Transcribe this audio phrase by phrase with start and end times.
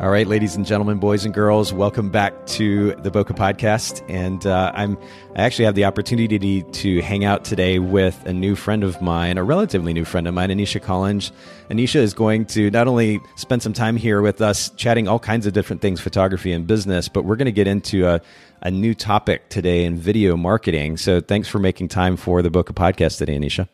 [0.00, 4.02] All right, ladies and gentlemen, boys and girls, welcome back to the Bokeh Podcast.
[4.08, 4.96] And uh, I'm
[5.36, 9.36] I actually have the opportunity to hang out today with a new friend of mine,
[9.36, 11.32] a relatively new friend of mine, Anesha Collins.
[11.68, 15.44] Anesha is going to not only spend some time here with us, chatting all kinds
[15.44, 18.22] of different things, photography and business, but we're going to get into a,
[18.62, 20.96] a new topic today in video marketing.
[20.96, 23.68] So thanks for making time for the Bokeh Podcast today, Anesha.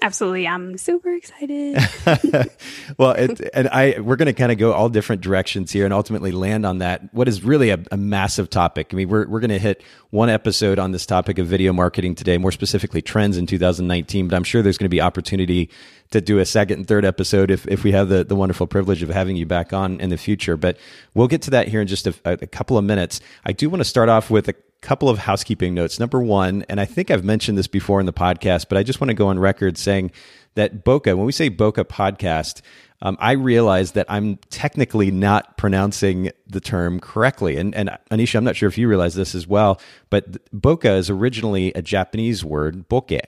[0.00, 0.48] Absolutely.
[0.48, 1.76] I'm super excited.
[2.98, 5.92] well, it, and I we're going to kind of go all different directions here and
[5.92, 8.88] ultimately land on that what is really a, a massive topic.
[8.92, 12.14] I mean, we're we're going to hit one episode on this topic of video marketing
[12.14, 15.70] today, more specifically trends in 2019, but I'm sure there's going to be opportunity
[16.10, 19.02] to do a second and third episode if, if we have the, the wonderful privilege
[19.02, 20.56] of having you back on in the future.
[20.56, 20.78] But
[21.14, 23.20] we'll get to that here in just a, a couple of minutes.
[23.44, 25.98] I do want to start off with a couple of housekeeping notes.
[25.98, 29.00] Number one, and I think I've mentioned this before in the podcast, but I just
[29.00, 30.10] want to go on record saying
[30.54, 32.60] that Boca, when we say Boca podcast,
[33.00, 37.56] um, I realize that I'm technically not pronouncing the term correctly.
[37.56, 41.08] And, and Anesha, I'm not sure if you realize this as well, but Boca is
[41.08, 43.22] originally a Japanese word, bokeh.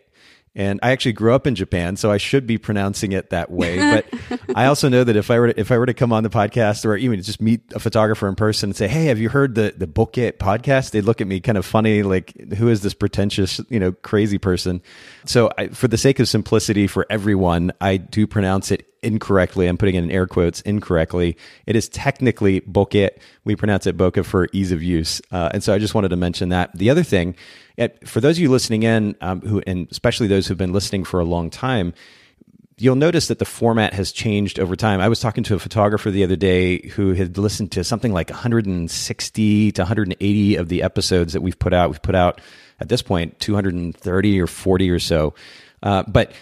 [0.56, 3.78] And I actually grew up in Japan, so I should be pronouncing it that way.
[3.78, 6.22] But I also know that if I were to, if I were to come on
[6.22, 9.28] the podcast or even just meet a photographer in person and say, "Hey, have you
[9.28, 12.82] heard the the Bokeh podcast?" They'd look at me kind of funny, like, "Who is
[12.82, 14.80] this pretentious, you know, crazy person?"
[15.24, 19.66] So, I, for the sake of simplicity for everyone, I do pronounce it incorrectly.
[19.66, 21.36] I'm putting it in air quotes incorrectly.
[21.66, 23.10] It is technically bokeh.
[23.44, 25.20] We pronounce it bokeh for ease of use.
[25.30, 26.76] Uh, and so I just wanted to mention that.
[26.76, 27.36] The other thing,
[28.04, 31.20] for those of you listening in, um, who and especially those who've been listening for
[31.20, 31.94] a long time,
[32.78, 35.00] you'll notice that the format has changed over time.
[35.00, 38.30] I was talking to a photographer the other day who had listened to something like
[38.30, 41.90] 160 to 180 of the episodes that we've put out.
[41.90, 42.40] We've put out
[42.80, 45.34] at this point 230 or 40 or so.
[45.82, 46.32] Uh, but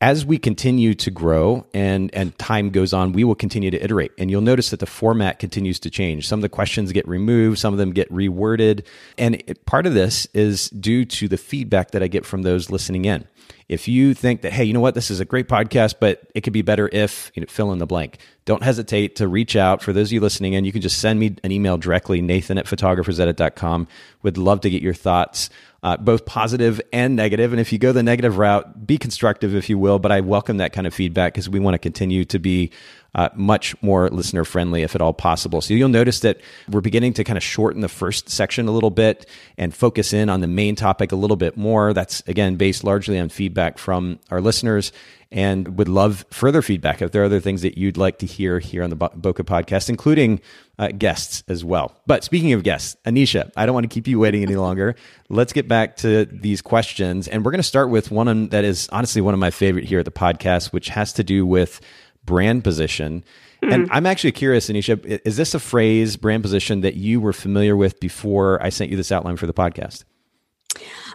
[0.00, 4.12] as we continue to grow and and time goes on, we will continue to iterate.
[4.16, 6.26] And you'll notice that the format continues to change.
[6.26, 8.84] Some of the questions get removed, some of them get reworded,
[9.18, 12.70] and it, part of this is due to the feedback that I get from those
[12.70, 13.26] listening in.
[13.68, 16.40] If you think that, hey, you know what, this is a great podcast, but it
[16.40, 19.80] could be better if, you know, fill in the blank, don't hesitate to reach out.
[19.80, 22.58] For those of you listening in, you can just send me an email directly, nathan
[22.58, 23.86] at photographersedit.com.
[24.24, 25.50] Would love to get your thoughts
[25.82, 27.52] uh, both positive and negative.
[27.52, 29.98] And if you go the negative route, be constructive, if you will.
[29.98, 32.70] But I welcome that kind of feedback because we want to continue to be
[33.14, 35.60] uh, much more listener friendly if at all possible.
[35.60, 38.90] So you'll notice that we're beginning to kind of shorten the first section a little
[38.90, 39.26] bit
[39.58, 41.92] and focus in on the main topic a little bit more.
[41.92, 44.92] That's again based largely on feedback from our listeners
[45.32, 48.58] and would love further feedback if there are other things that you'd like to hear
[48.58, 50.40] here on the Bokeh podcast, including
[50.80, 51.94] uh, guests as well.
[52.06, 54.96] But speaking of guests, Anesha, I don't want to keep you waiting any longer.
[55.28, 57.28] Let's get back to these questions.
[57.28, 59.98] And we're going to start with one that is honestly one of my favorite here
[59.98, 61.82] at the podcast, which has to do with
[62.24, 63.22] brand position.
[63.62, 63.74] Mm.
[63.74, 67.76] And I'm actually curious, Anesha, is this a phrase, brand position, that you were familiar
[67.76, 70.04] with before I sent you this outline for the podcast?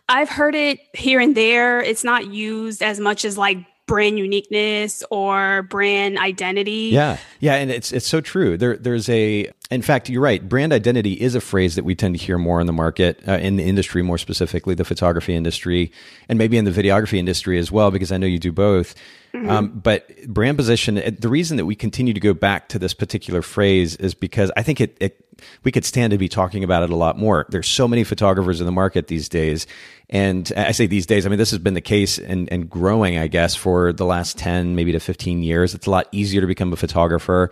[0.07, 1.81] I've heard it here and there.
[1.81, 3.57] It's not used as much as like
[3.87, 6.89] brand uniqueness or brand identity.
[6.91, 7.17] Yeah.
[7.39, 8.57] Yeah, and it's it's so true.
[8.57, 10.47] There there's a in fact, you're right.
[10.47, 13.33] Brand identity is a phrase that we tend to hear more in the market, uh,
[13.33, 15.91] in the industry more specifically, the photography industry,
[16.29, 18.93] and maybe in the videography industry as well because I know you do both.
[19.33, 19.49] Mm-hmm.
[19.49, 23.41] Um, but brand position, the reason that we continue to go back to this particular
[23.41, 25.21] phrase is because I think it, it
[25.63, 27.45] we could stand to be talking about it a lot more.
[27.49, 29.67] There's so many photographers in the market these days.
[30.09, 33.17] And I say these days, I mean, this has been the case and, and growing,
[33.17, 35.73] I guess, for the last 10, maybe to 15 years.
[35.73, 37.49] It's a lot easier to become a photographer.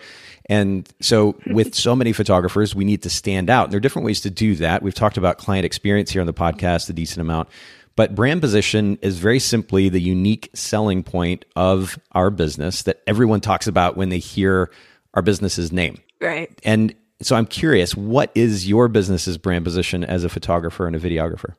[0.48, 3.66] And so with so many photographers, we need to stand out.
[3.66, 4.84] And there are different ways to do that.
[4.84, 7.50] We've talked about client experience here on the podcast a decent amount.
[7.96, 13.40] But brand position is very simply the unique selling point of our business that everyone
[13.40, 14.72] talks about when they hear
[15.14, 15.98] our business's name.
[16.20, 16.50] Right.
[16.64, 21.00] And so I'm curious, what is your business's brand position as a photographer and a
[21.00, 21.54] videographer?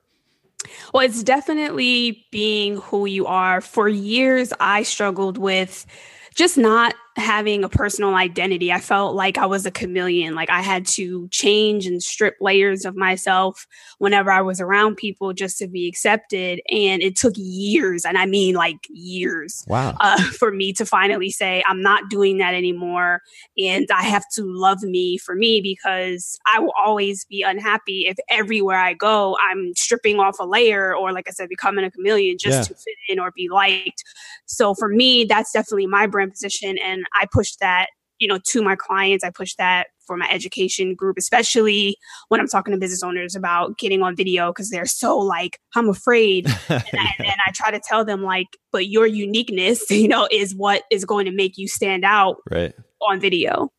[0.92, 3.60] Well, it's definitely being who you are.
[3.60, 5.86] For years, I struggled with
[6.34, 8.72] just not having a personal identity.
[8.72, 10.34] I felt like I was a chameleon.
[10.34, 13.66] Like I had to change and strip layers of myself
[13.98, 16.60] whenever I was around people just to be accepted.
[16.70, 21.30] And it took years, and I mean like years, wow, uh, for me to finally
[21.30, 23.22] say I'm not doing that anymore,
[23.58, 28.16] and I have to love me for me because I will always be unhappy if
[28.28, 32.36] everywhere I go I'm stripping off a layer or, like I said, becoming a chameleon
[32.38, 32.62] just yeah.
[32.62, 34.02] to fit in or be liked.
[34.46, 36.78] So for me, that's definitely my brand position.
[36.78, 39.24] And I push that, you know, to my clients.
[39.24, 41.96] I push that for my education group, especially
[42.28, 45.88] when I'm talking to business owners about getting on video because they're so like, I'm
[45.88, 46.46] afraid.
[46.68, 50.54] and, I, and I try to tell them like, but your uniqueness, you know, is
[50.54, 52.74] what is going to make you stand out right.
[53.00, 53.70] on video.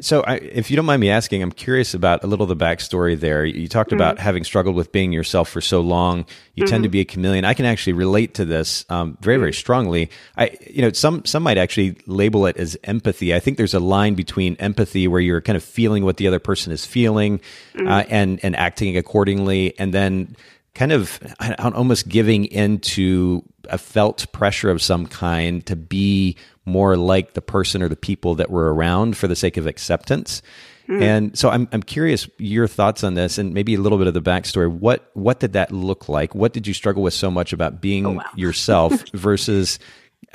[0.00, 2.64] So, I, if you don't mind me asking, I'm curious about a little of the
[2.64, 3.44] backstory there.
[3.44, 3.96] You talked mm-hmm.
[3.96, 6.24] about having struggled with being yourself for so long.
[6.54, 6.70] You mm-hmm.
[6.70, 6.92] tend to mm-hmm.
[6.92, 7.44] be a chameleon.
[7.44, 9.58] I can actually relate to this um, very, very mm-hmm.
[9.58, 10.10] strongly.
[10.36, 13.34] I, you know, some some might actually label it as empathy.
[13.34, 16.40] I think there's a line between empathy, where you're kind of feeling what the other
[16.40, 17.40] person is feeling,
[17.74, 17.88] mm-hmm.
[17.88, 20.36] uh, and and acting accordingly, and then
[20.74, 21.20] kind of
[21.58, 26.36] almost giving into a felt pressure of some kind to be
[26.70, 30.42] more like the person or the people that were around for the sake of acceptance.
[30.88, 31.02] Mm.
[31.02, 34.14] And so I'm I'm curious your thoughts on this and maybe a little bit of
[34.14, 34.70] the backstory.
[34.70, 36.34] What what did that look like?
[36.34, 38.24] What did you struggle with so much about being oh, wow.
[38.36, 39.78] yourself versus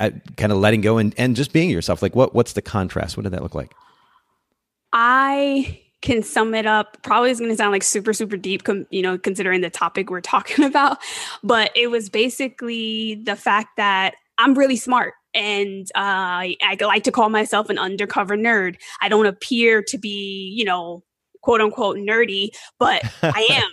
[0.00, 2.02] uh, kind of letting go and, and just being yourself?
[2.02, 3.16] Like what what's the contrast?
[3.16, 3.72] What did that look like?
[4.92, 8.86] I can sum it up probably is going to sound like super super deep com-
[8.90, 10.98] you know considering the topic we're talking about
[11.42, 17.12] but it was basically the fact that i'm really smart and uh, I like to
[17.12, 18.76] call myself an undercover nerd.
[19.02, 21.04] I don't appear to be, you know,
[21.42, 22.48] quote unquote nerdy,
[22.78, 23.70] but I am.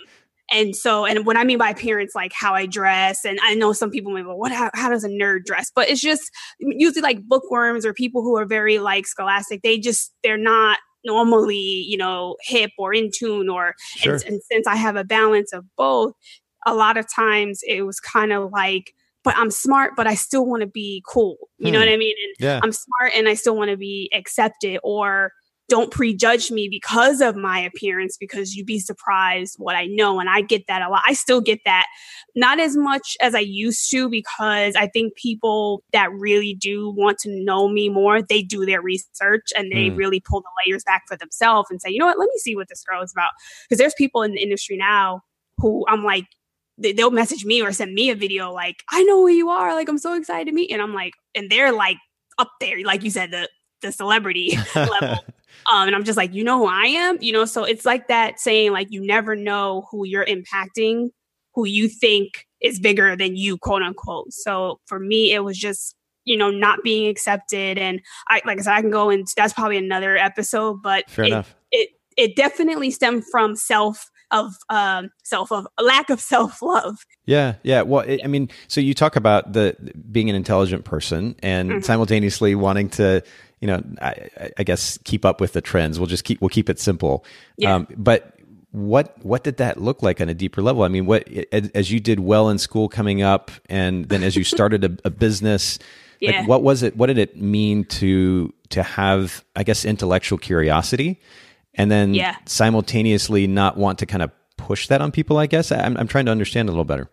[0.52, 3.72] And so, and what I mean by appearance, like how I dress, and I know
[3.72, 4.52] some people may go, "What?
[4.52, 6.30] How, how does a nerd dress?" But it's just
[6.60, 9.62] usually like bookworms or people who are very like scholastic.
[9.62, 13.48] They just they're not normally, you know, hip or in tune.
[13.48, 14.14] Or sure.
[14.14, 16.12] and, and since I have a balance of both,
[16.66, 18.92] a lot of times it was kind of like
[19.24, 21.36] but I'm smart, but I still want to be cool.
[21.58, 21.72] You hmm.
[21.72, 22.14] know what I mean?
[22.24, 22.60] And yeah.
[22.62, 25.32] I'm smart and I still want to be accepted or
[25.68, 30.20] don't prejudge me because of my appearance because you'd be surprised what I know.
[30.20, 31.02] And I get that a lot.
[31.06, 31.86] I still get that
[32.36, 37.18] not as much as I used to because I think people that really do want
[37.20, 39.96] to know me more, they do their research and they mm.
[39.96, 42.54] really pull the layers back for themselves and say, you know what, let me see
[42.54, 43.30] what this girl is about.
[43.66, 45.22] Because there's people in the industry now
[45.56, 46.26] who I'm like,
[46.78, 49.74] they'll message me or send me a video like, I know who you are.
[49.74, 50.70] Like, I'm so excited to meet.
[50.70, 50.74] you.
[50.74, 51.98] And I'm like, and they're like
[52.38, 53.48] up there, like you said, the
[53.82, 55.18] the celebrity level.
[55.72, 57.16] Um, and I'm just like, you know who I am?
[57.22, 61.08] You know, so it's like that saying, like, you never know who you're impacting,
[61.54, 64.32] who you think is bigger than you, quote unquote.
[64.32, 65.94] So for me, it was just,
[66.24, 67.78] you know, not being accepted.
[67.78, 71.24] And I, like I said, I can go and that's probably another episode, but Fair
[71.24, 71.54] it, enough.
[71.70, 77.06] it, it definitely stemmed from self of um, self of lack of self love.
[77.24, 77.82] Yeah, yeah.
[77.82, 79.76] Well, it, I mean, so you talk about the
[80.10, 81.80] being an intelligent person and mm-hmm.
[81.80, 83.22] simultaneously wanting to,
[83.60, 85.98] you know, I, I, guess keep up with the trends.
[85.98, 87.24] We'll just keep we'll keep it simple.
[87.56, 87.76] Yeah.
[87.76, 88.36] Um, but
[88.72, 90.82] what what did that look like on a deeper level?
[90.82, 94.44] I mean, what as you did well in school coming up, and then as you
[94.44, 95.78] started a, a business.
[96.20, 96.40] Yeah.
[96.40, 96.96] Like what was it?
[96.96, 101.20] What did it mean to to have, I guess, intellectual curiosity
[101.74, 102.36] and then yeah.
[102.46, 106.26] simultaneously not want to kind of push that on people i guess I'm, I'm trying
[106.26, 107.10] to understand a little better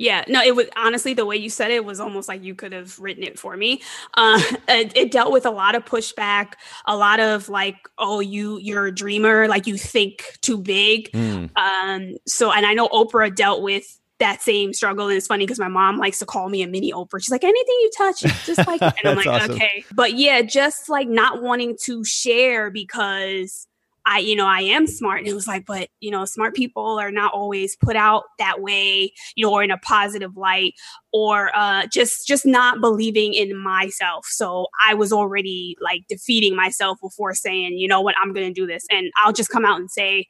[0.00, 2.72] yeah, no, it was honestly the way you said it was almost like you could
[2.72, 3.82] have written it for me.
[4.14, 6.54] Uh, it, it, dealt with a lot of pushback,
[6.86, 11.12] a lot of like, oh, you you're a dreamer, like you think too big.
[11.12, 11.54] Mm.
[11.54, 15.58] Um, so, and I know Oprah dealt with that same struggle, and it's funny because
[15.58, 17.20] my mom likes to call me a mini Oprah.
[17.22, 19.50] She's like, anything you touch, just like, and I'm like, awesome.
[19.52, 23.66] okay, but yeah, just like not wanting to share because
[24.06, 25.18] I, you know, I am smart.
[25.20, 28.60] And it was like, but, you know, smart people are not always put out that
[28.60, 30.74] way, you know, or in a positive light
[31.12, 34.26] or uh, just, just not believing in myself.
[34.26, 38.60] So I was already like defeating myself before saying, you know what, I'm going to
[38.60, 38.86] do this.
[38.90, 40.26] And I'll just come out and say,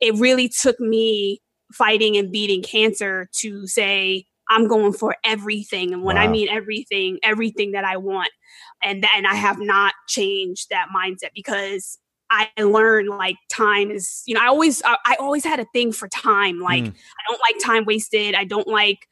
[0.00, 1.40] it really took me
[1.72, 5.92] fighting and beating cancer to say, I'm going for everything.
[5.92, 6.22] And when wow.
[6.22, 8.30] I mean everything, everything that I want.
[8.82, 11.98] And then I have not changed that mindset because
[12.34, 15.92] I learned like time is, you know, I always, I, I always had a thing
[15.92, 16.58] for time.
[16.58, 16.88] Like, mm.
[16.88, 18.34] I don't like time wasted.
[18.34, 19.06] I don't like,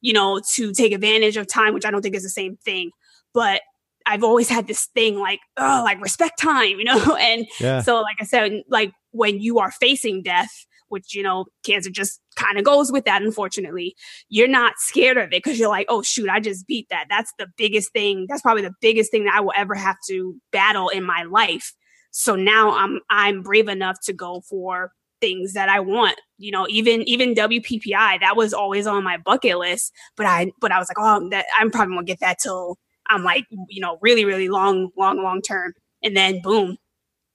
[0.00, 2.90] you know, to take advantage of time, which I don't think is the same thing.
[3.32, 3.62] But
[4.06, 7.16] I've always had this thing like, oh, like respect time, you know?
[7.16, 7.80] And yeah.
[7.80, 12.20] so, like I said, like when you are facing death, which, you know, cancer just
[12.36, 13.94] kind of goes with that, unfortunately.
[14.28, 17.06] You're not scared of it because you're like, oh, shoot, I just beat that.
[17.08, 18.26] That's the biggest thing.
[18.28, 21.72] That's probably the biggest thing that I will ever have to battle in my life.
[22.16, 26.16] So now I'm, I'm brave enough to go for things that I want.
[26.38, 29.92] You know, even even WPPI, that was always on my bucket list.
[30.16, 32.78] But I but I was like, oh, that I'm probably gonna get that till
[33.10, 35.72] I'm like, you know, really, really long, long, long term.
[36.04, 36.76] And then boom,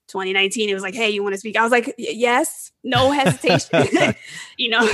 [0.09, 1.57] 2019, it was like, hey, you want to speak?
[1.57, 4.15] I was like, yes, no hesitation.
[4.57, 4.87] you know,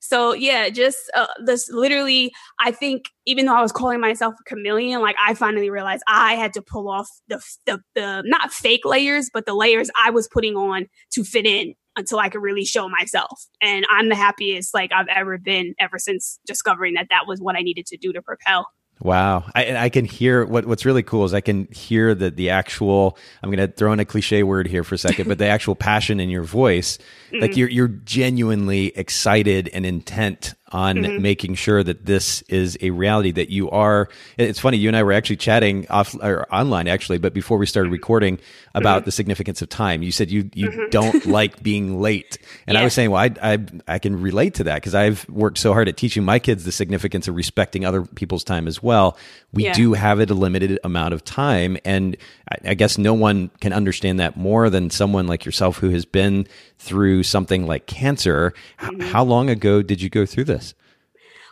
[0.00, 4.44] so yeah, just uh, this literally, I think even though I was calling myself a
[4.44, 8.84] chameleon, like I finally realized I had to pull off the, the, the not fake
[8.84, 12.64] layers, but the layers I was putting on to fit in until I could really
[12.64, 13.46] show myself.
[13.60, 17.56] And I'm the happiest like I've ever been ever since discovering that that was what
[17.56, 18.68] I needed to do to propel.
[19.00, 22.50] Wow, I, I can hear what what's really cool is I can hear the the
[22.50, 23.16] actual.
[23.42, 25.76] I'm going to throw in a cliche word here for a second, but the actual
[25.76, 26.98] passion in your voice,
[27.30, 27.40] mm-hmm.
[27.40, 31.22] like you're you're genuinely excited and intent on mm-hmm.
[31.22, 35.02] making sure that this is a reality that you are it's funny you and I
[35.02, 38.38] were actually chatting off or online actually but before we started recording
[38.74, 39.06] about mm-hmm.
[39.06, 40.90] the significance of time you said you you mm-hmm.
[40.90, 42.80] don't like being late and yeah.
[42.80, 45.72] I was saying well I I, I can relate to that because I've worked so
[45.72, 49.16] hard at teaching my kids the significance of respecting other people's time as well
[49.52, 49.72] we yeah.
[49.72, 52.16] do have it a limited amount of time and
[52.50, 56.04] I, I guess no one can understand that more than someone like yourself who has
[56.04, 56.46] been
[56.78, 59.00] through something like cancer mm-hmm.
[59.00, 60.74] how long ago did you go through this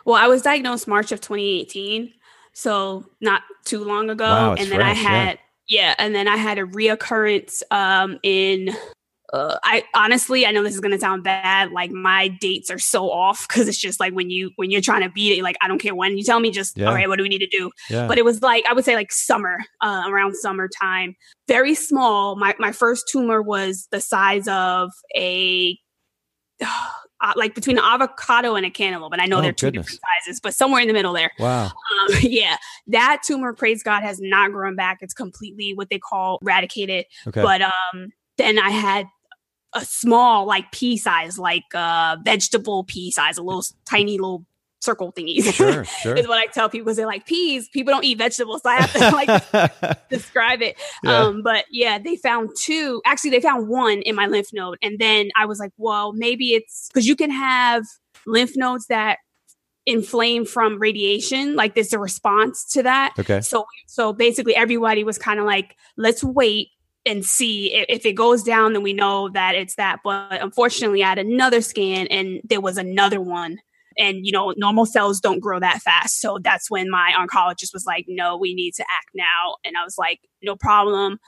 [0.07, 2.13] well, I was diagnosed March of 2018,
[2.53, 4.23] so not too long ago.
[4.23, 5.87] Wow, and then fresh, I had yeah.
[5.87, 5.95] yeah.
[5.97, 8.69] and then I had a reoccurrence um in
[9.33, 11.71] uh, I honestly, I know this is gonna sound bad.
[11.71, 15.01] Like my dates are so off because it's just like when you when you're trying
[15.01, 16.87] to beat it, like I don't care when you tell me, just yeah.
[16.87, 17.71] all right, what do we need to do?
[17.89, 18.07] Yeah.
[18.07, 21.15] But it was like I would say like summer, uh, around summertime,
[21.47, 22.37] very small.
[22.37, 25.77] My my first tumor was the size of a
[26.63, 26.93] uh,
[27.35, 29.11] like between an avocado and a cantaloupe.
[29.11, 29.87] And I know oh, they're two goodness.
[29.87, 31.31] different sizes, but somewhere in the middle there.
[31.39, 31.65] Wow.
[31.65, 32.57] Um, yeah.
[32.87, 34.99] That tumor, praise God, has not grown back.
[35.01, 37.05] It's completely what they call eradicated.
[37.27, 37.41] Okay.
[37.41, 39.07] But um, then I had
[39.77, 44.45] a small, like pea size, like uh, vegetable pea size, a little tiny little
[44.79, 45.53] circle thingies.
[45.53, 46.15] Sure, sure.
[46.15, 47.69] is what I tell people because they're like peas.
[47.69, 49.09] People don't eat vegetables, so I have to
[49.53, 50.77] like describe it.
[51.03, 51.19] Yeah.
[51.19, 53.01] Um, but yeah, they found two.
[53.05, 56.53] Actually, they found one in my lymph node, and then I was like, well, maybe
[56.53, 57.83] it's because you can have
[58.25, 59.19] lymph nodes that
[59.85, 65.17] inflame from radiation like there's a response to that okay so so basically everybody was
[65.17, 66.67] kind of like let's wait
[67.07, 71.03] and see if, if, it goes down then we know that it's that but unfortunately
[71.03, 73.57] i had another scan and there was another one
[73.97, 77.85] and you know normal cells don't grow that fast so that's when my oncologist was
[77.85, 81.19] like no we need to act now and i was like no problem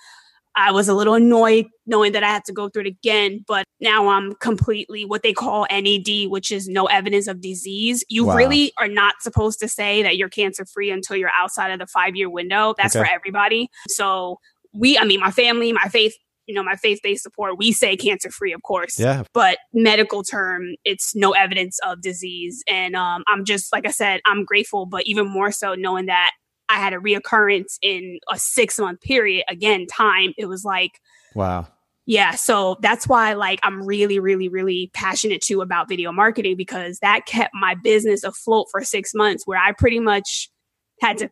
[0.55, 3.65] I was a little annoyed knowing that I had to go through it again, but
[3.79, 8.03] now I'm completely what they call NED, which is no evidence of disease.
[8.09, 8.35] You wow.
[8.35, 11.87] really are not supposed to say that you're cancer free until you're outside of the
[11.87, 12.73] five year window.
[12.77, 13.05] That's okay.
[13.05, 13.69] for everybody.
[13.87, 14.39] So
[14.73, 16.15] we, I mean, my family, my faith
[16.49, 18.99] you know, my faith based support, we say cancer free, of course.
[18.99, 19.21] Yeah.
[19.35, 22.63] But medical term, it's no evidence of disease.
[22.67, 26.31] And um, I'm just, like I said, I'm grateful, but even more so knowing that
[26.67, 29.45] I had a reoccurrence in a six month period.
[29.47, 30.93] Again, time, it was like,
[31.35, 31.67] wow.
[32.07, 32.31] Yeah.
[32.31, 37.27] So that's why, like, I'm really, really, really passionate too about video marketing because that
[37.27, 40.49] kept my business afloat for six months where I pretty much
[40.99, 41.29] had to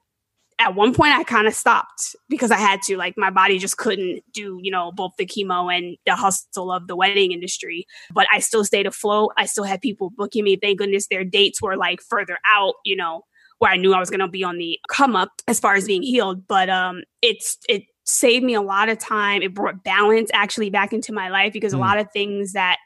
[0.60, 2.98] at one point I kind of stopped because I had to.
[2.98, 6.88] Like my body just couldn't do, you know, both the chemo and the hustle of
[6.88, 7.86] the wedding industry.
[8.14, 9.34] But I still stayed afloat.
[9.38, 10.56] I still had people booking me.
[10.56, 13.22] Thank goodness their dates were like further out, you know,
[13.60, 16.04] where I knew I was gonna be on the come up as far as being
[16.04, 16.48] healed.
[16.48, 19.42] But um it's it saved me a lot of time.
[19.42, 21.78] It brought balance actually back into my life because mm.
[21.78, 22.78] a lot of things that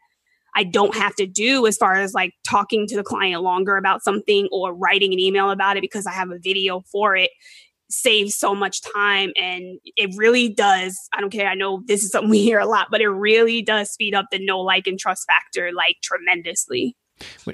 [0.55, 4.03] I don't have to do as far as like talking to the client longer about
[4.03, 7.31] something or writing an email about it because I have a video for it
[7.89, 12.09] saves so much time and it really does i don't care i know this is
[12.09, 14.97] something we hear a lot but it really does speed up the no like and
[14.97, 16.95] trust factor like tremendously.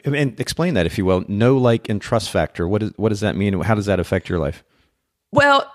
[0.06, 1.26] And explain that if you will.
[1.28, 2.68] No like and trust factor.
[2.68, 3.60] What, is, what does that mean?
[3.62, 4.64] How does that affect your life?
[5.32, 5.72] Well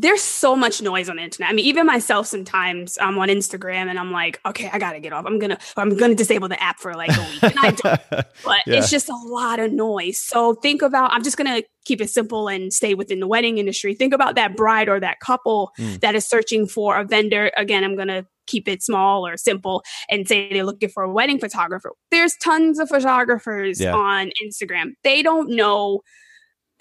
[0.00, 1.50] there's so much noise on the internet.
[1.50, 5.12] I mean, even myself sometimes I'm on Instagram and I'm like, okay, I gotta get
[5.12, 5.26] off.
[5.26, 7.42] I'm gonna I'm gonna disable the app for like a week.
[7.42, 8.00] And I don't.
[8.10, 8.76] but yeah.
[8.78, 10.18] it's just a lot of noise.
[10.18, 13.94] So think about I'm just gonna keep it simple and stay within the wedding industry.
[13.94, 16.00] Think about that bride or that couple mm.
[16.00, 17.50] that is searching for a vendor.
[17.56, 21.38] Again, I'm gonna keep it small or simple and say they're looking for a wedding
[21.38, 21.92] photographer.
[22.10, 23.94] There's tons of photographers yeah.
[23.94, 24.92] on Instagram.
[25.04, 26.00] They don't know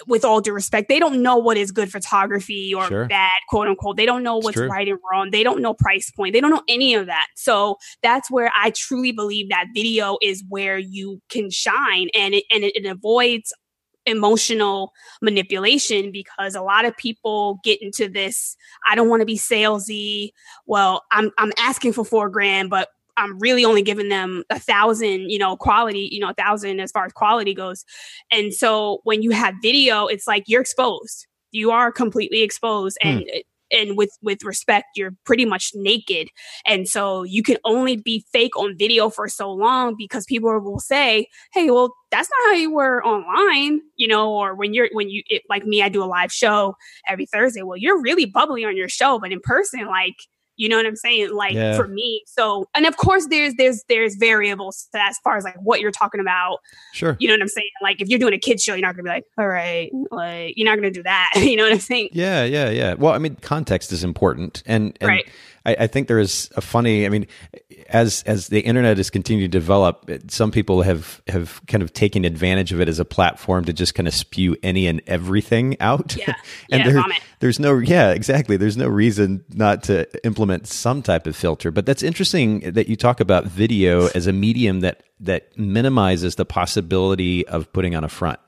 [0.07, 3.07] with all due respect, they don't know what is good photography or Sure.
[3.07, 3.97] bad, quote unquote.
[3.97, 5.31] They don't know what's right and wrong.
[5.31, 6.33] They don't know price point.
[6.33, 7.27] They don't know any of that.
[7.35, 12.43] So that's where I truly believe that video is where you can shine and it,
[12.51, 13.53] and it, it avoids
[14.05, 14.91] emotional
[15.21, 18.55] manipulation because a lot of people get into this
[18.87, 20.31] I don't want to be salesy.
[20.65, 22.89] Well, I'm I'm asking for 4 grand but
[23.19, 26.91] I'm really only giving them a thousand, you know, quality, you know, a thousand as
[26.91, 27.85] far as quality goes.
[28.31, 31.27] And so when you have video, it's like you're exposed.
[31.51, 33.09] You are completely exposed hmm.
[33.09, 33.29] and
[33.71, 36.29] and with with respect, you're pretty much naked.
[36.65, 40.79] And so you can only be fake on video for so long because people will
[40.79, 45.09] say, "Hey, well, that's not how you were online," you know, or when you're when
[45.09, 46.75] you it, like me, I do a live show
[47.07, 47.61] every Thursday.
[47.61, 50.15] Well, you're really bubbly on your show, but in person, like
[50.59, 51.33] you know what I'm saying?
[51.33, 51.77] Like Yeah.
[51.77, 52.21] for me.
[52.27, 55.89] So, and of course, there's there's there's variables to as far as like what you're
[55.89, 56.57] talking about.
[56.93, 57.15] Sure.
[57.17, 57.69] You know what I'm saying?
[57.81, 60.55] Like if you're doing a kids show, you're not gonna be like, all right, like
[60.57, 61.31] you're not gonna do that.
[61.37, 62.09] you know what I'm saying?
[62.11, 62.95] Yeah, yeah, yeah.
[62.95, 65.29] Well, I mean, context is important, and, and Right.
[65.65, 67.05] I, I think there is a funny.
[67.05, 67.27] I mean,
[67.89, 71.93] as as the internet has continued to develop, it- some people have have kind of
[71.93, 75.75] taken advantage of it as a platform to just kind of spew any and everything
[75.79, 76.15] out.
[76.15, 76.33] Yeah.
[76.71, 77.03] and Yeah, there,
[77.39, 78.57] there's no, yeah, exactly.
[78.57, 81.71] There's no reason not to implement some type of filter.
[81.71, 86.45] But that's interesting that you talk about video as a medium that that minimizes the
[86.45, 88.39] possibility of putting on a front.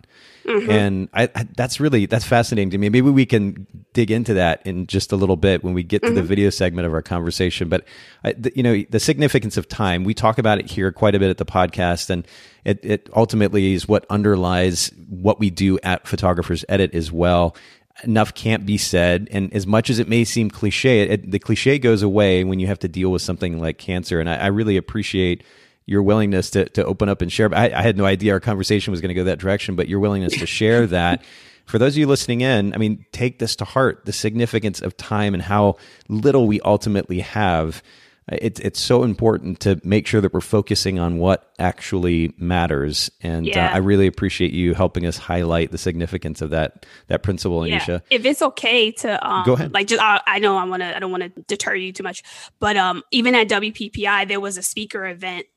[0.46, 0.72] Mm-hmm.
[0.72, 2.90] And I, I, that's really that's fascinating to me.
[2.90, 6.10] Maybe we can dig into that in just a little bit when we get to
[6.10, 6.28] the mm-hmm.
[6.28, 7.70] video segment of our conversation.
[7.70, 7.86] But
[8.24, 11.20] I, the, you know, the significance of time we talk about it here quite a
[11.20, 12.28] bit at the podcast, and
[12.66, 17.56] it, it ultimately is what underlies what we do at Photographers Edit as well.
[18.04, 21.78] Enough can't be said, and as much as it may seem cliche, it, the cliche
[21.78, 24.20] goes away when you have to deal with something like cancer.
[24.20, 25.44] And I, I really appreciate
[25.86, 27.54] your willingness to, to open up and share.
[27.54, 30.00] I, I had no idea our conversation was going to go that direction, but your
[30.00, 31.24] willingness to share that.
[31.66, 34.98] For those of you listening in, I mean, take this to heart the significance of
[34.98, 35.78] time and how
[36.10, 37.82] little we ultimately have.
[38.28, 43.46] It's it's so important to make sure that we're focusing on what actually matters, and
[43.46, 43.66] Yeah.
[43.68, 48.02] uh, I really appreciate you helping us highlight the significance of that that principle, Anesha.
[48.10, 49.74] If it's okay to um, Go ahead.
[49.74, 50.96] Like, just I, I know I want to.
[50.96, 52.24] I don't want to deter you too much,
[52.60, 55.48] but um, even at WPPI, there was a speaker event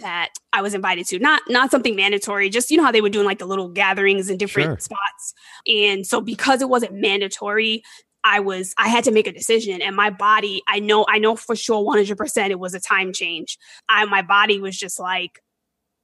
[0.00, 1.18] that I was invited to.
[1.18, 2.50] Not not something mandatory.
[2.50, 4.78] Just you know how they were doing like the little gatherings in different Sure.
[4.78, 5.34] spots,
[5.66, 7.82] and so because it wasn't mandatory.
[8.22, 11.36] I was I had to make a decision and my body I know I know
[11.36, 13.56] for sure 100% it was a time change.
[13.88, 15.40] I my body was just like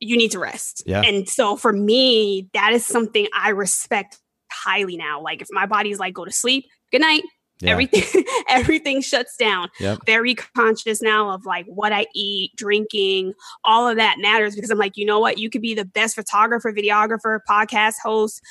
[0.01, 0.83] you need to rest.
[0.87, 1.03] Yeah.
[1.03, 4.19] And so for me that is something I respect
[4.51, 5.21] highly now.
[5.21, 7.23] Like if my body's like go to sleep, good night.
[7.61, 7.73] Yeah.
[7.73, 9.69] Everything everything shuts down.
[9.81, 10.01] Yep.
[10.05, 13.33] Very conscious now of like what I eat, drinking,
[13.65, 15.39] all of that matters because I'm like, you know what?
[15.39, 18.43] You could be the best photographer, videographer, podcast host,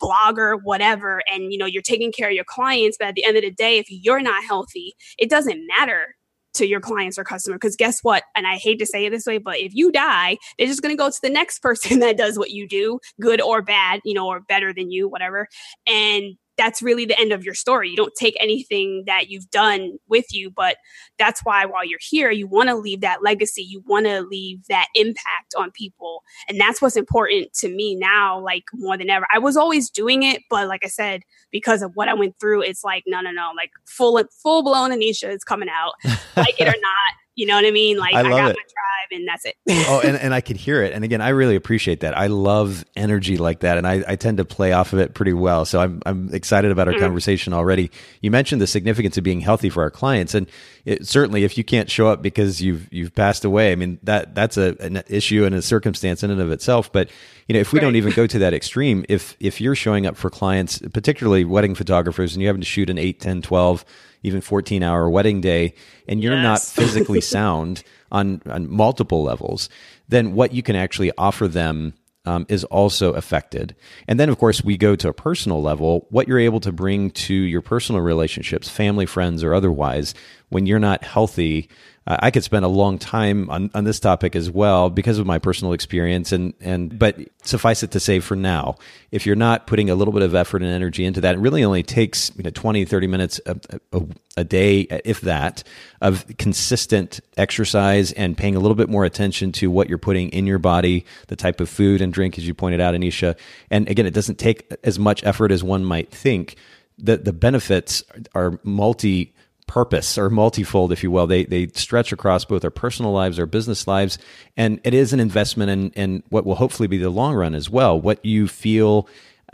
[0.00, 3.36] blogger, whatever, and you know, you're taking care of your clients, but at the end
[3.36, 6.14] of the day, if you're not healthy, it doesn't matter
[6.54, 9.26] to your clients or customer because guess what and i hate to say it this
[9.26, 12.16] way but if you die they're just going to go to the next person that
[12.16, 15.48] does what you do good or bad you know or better than you whatever
[15.86, 17.90] and that's really the end of your story.
[17.90, 20.76] You don't take anything that you've done with you but
[21.18, 23.62] that's why while you're here you want to leave that legacy.
[23.62, 26.22] You want to leave that impact on people.
[26.48, 29.26] And that's what's important to me now like more than ever.
[29.32, 32.62] I was always doing it but like i said because of what i went through
[32.62, 35.94] it's like no no no like full full blown Anesha is coming out.
[36.36, 38.56] Like it or not you know what i mean like I i, love got it.
[38.56, 39.56] my tribe and that's it
[39.88, 40.92] oh, and, and I could hear it.
[40.92, 42.16] And again, I really appreciate that.
[42.16, 45.32] I love energy like that, and I, I tend to play off of it pretty
[45.32, 45.64] well.
[45.64, 47.02] So I'm I'm excited about our mm-hmm.
[47.02, 47.90] conversation already.
[48.20, 50.46] You mentioned the significance of being healthy for our clients, and
[50.84, 54.34] it, certainly if you can't show up because you've you've passed away, I mean that
[54.34, 56.92] that's a an issue and a circumstance in and of itself.
[56.92, 57.10] But
[57.48, 60.16] you know, if we don't even go to that extreme, if if you're showing up
[60.16, 63.84] for clients, particularly wedding photographers, and you're having to shoot an 8, 10, 12,
[64.24, 65.74] even 14 hour wedding day,
[66.08, 69.68] and you're not physically sound on on multiple levels,
[70.08, 71.94] then what you can actually offer them
[72.26, 73.76] um, is also affected.
[74.08, 76.06] And then, of course, we go to a personal level.
[76.10, 80.14] What you're able to bring to your personal relationships, family, friends, or otherwise,
[80.48, 81.68] when you're not healthy.
[82.06, 85.38] I could spend a long time on, on this topic as well because of my
[85.38, 88.76] personal experience and, and but suffice it to say for now
[89.10, 91.64] if you're not putting a little bit of effort and energy into that it really
[91.64, 93.56] only takes you know 20 30 minutes a,
[93.92, 94.02] a,
[94.36, 95.62] a day if that
[96.02, 100.46] of consistent exercise and paying a little bit more attention to what you're putting in
[100.46, 103.36] your body the type of food and drink as you pointed out Anesha.
[103.70, 106.56] And again it doesn't take as much effort as one might think.
[106.98, 109.34] The the benefits are multi
[109.66, 111.26] purpose or multifold, if you will.
[111.26, 114.18] They they stretch across both our personal lives, our business lives,
[114.56, 117.70] and it is an investment in, in what will hopefully be the long run as
[117.70, 118.00] well.
[118.00, 119.08] What you feel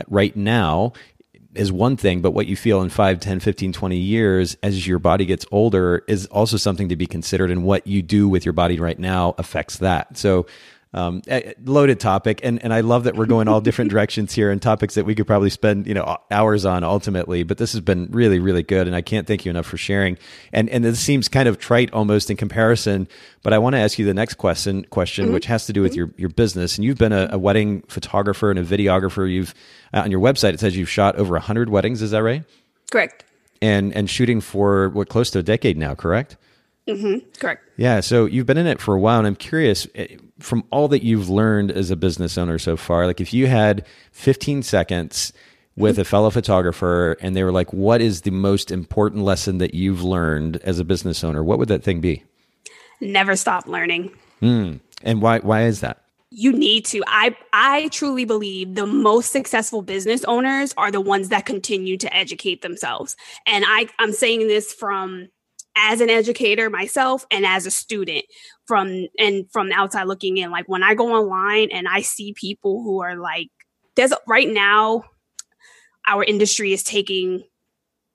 [0.08, 0.92] right now
[1.54, 4.98] is one thing, but what you feel in 5, 10, 15, 20 years as your
[4.98, 7.50] body gets older is also something to be considered.
[7.50, 10.16] And what you do with your body right now affects that.
[10.16, 10.46] So
[10.92, 11.22] um,
[11.64, 14.94] loaded topic, and and I love that we're going all different directions here and topics
[14.94, 17.44] that we could probably spend you know hours on ultimately.
[17.44, 20.18] But this has been really really good, and I can't thank you enough for sharing.
[20.52, 23.06] And and this seems kind of trite almost in comparison,
[23.42, 25.34] but I want to ask you the next question question, mm-hmm.
[25.34, 26.76] which has to do with your your business.
[26.76, 29.30] And you've been a, a wedding photographer and a videographer.
[29.30, 29.54] You've
[29.94, 32.02] uh, on your website it says you've shot over hundred weddings.
[32.02, 32.44] Is that right?
[32.90, 33.24] Correct.
[33.62, 36.36] And and shooting for what close to a decade now, correct?
[36.88, 37.30] Mm-hmm.
[37.38, 37.62] Correct.
[37.76, 38.00] Yeah.
[38.00, 41.04] So you've been in it for a while, and I'm curious eh, from all that
[41.04, 43.06] you've learned as a business owner so far.
[43.06, 45.32] Like, if you had 15 seconds
[45.76, 49.72] with a fellow photographer, and they were like, "What is the most important lesson that
[49.72, 52.24] you've learned as a business owner?" What would that thing be?
[53.00, 54.10] Never stop learning.
[54.42, 54.80] Mm.
[55.02, 55.38] And why?
[55.38, 56.02] Why is that?
[56.30, 61.28] you need to i i truly believe the most successful business owners are the ones
[61.28, 63.16] that continue to educate themselves
[63.46, 65.28] and i i'm saying this from
[65.76, 68.24] as an educator myself and as a student
[68.66, 72.32] from and from the outside looking in like when i go online and i see
[72.34, 73.48] people who are like
[73.96, 75.02] there's right now
[76.06, 77.42] our industry is taking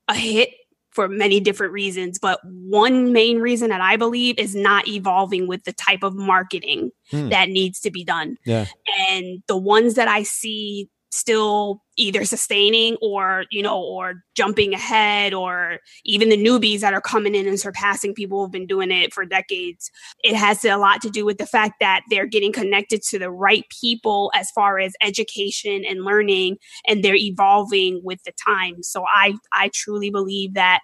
[0.07, 0.49] a hit
[0.91, 5.63] for many different reasons but one main reason that i believe is not evolving with
[5.63, 7.29] the type of marketing hmm.
[7.29, 8.65] that needs to be done yeah.
[9.09, 15.33] and the ones that i see still either sustaining or you know or jumping ahead
[15.33, 19.13] or even the newbies that are coming in and surpassing people who've been doing it
[19.13, 19.89] for decades.
[20.23, 23.31] It has a lot to do with the fact that they're getting connected to the
[23.31, 29.05] right people as far as education and learning and they're evolving with the times so
[29.07, 30.79] i i truly believe that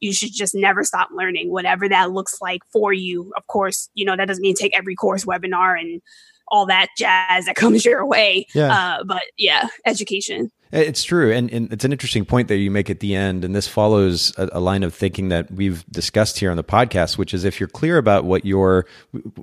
[0.00, 3.32] you should just never stop learning whatever that looks like for you.
[3.36, 6.02] Of course you know that doesn't mean take every course webinar and
[6.48, 8.46] all that jazz that comes your way.
[8.54, 8.72] Yeah.
[8.72, 10.50] Uh, but yeah, education.
[10.74, 11.32] It's true.
[11.32, 13.44] And, and, it's an interesting point that you make at the end.
[13.44, 17.16] And this follows a, a, line of thinking that we've discussed here on the podcast,
[17.16, 18.84] which is if you're clear about what your,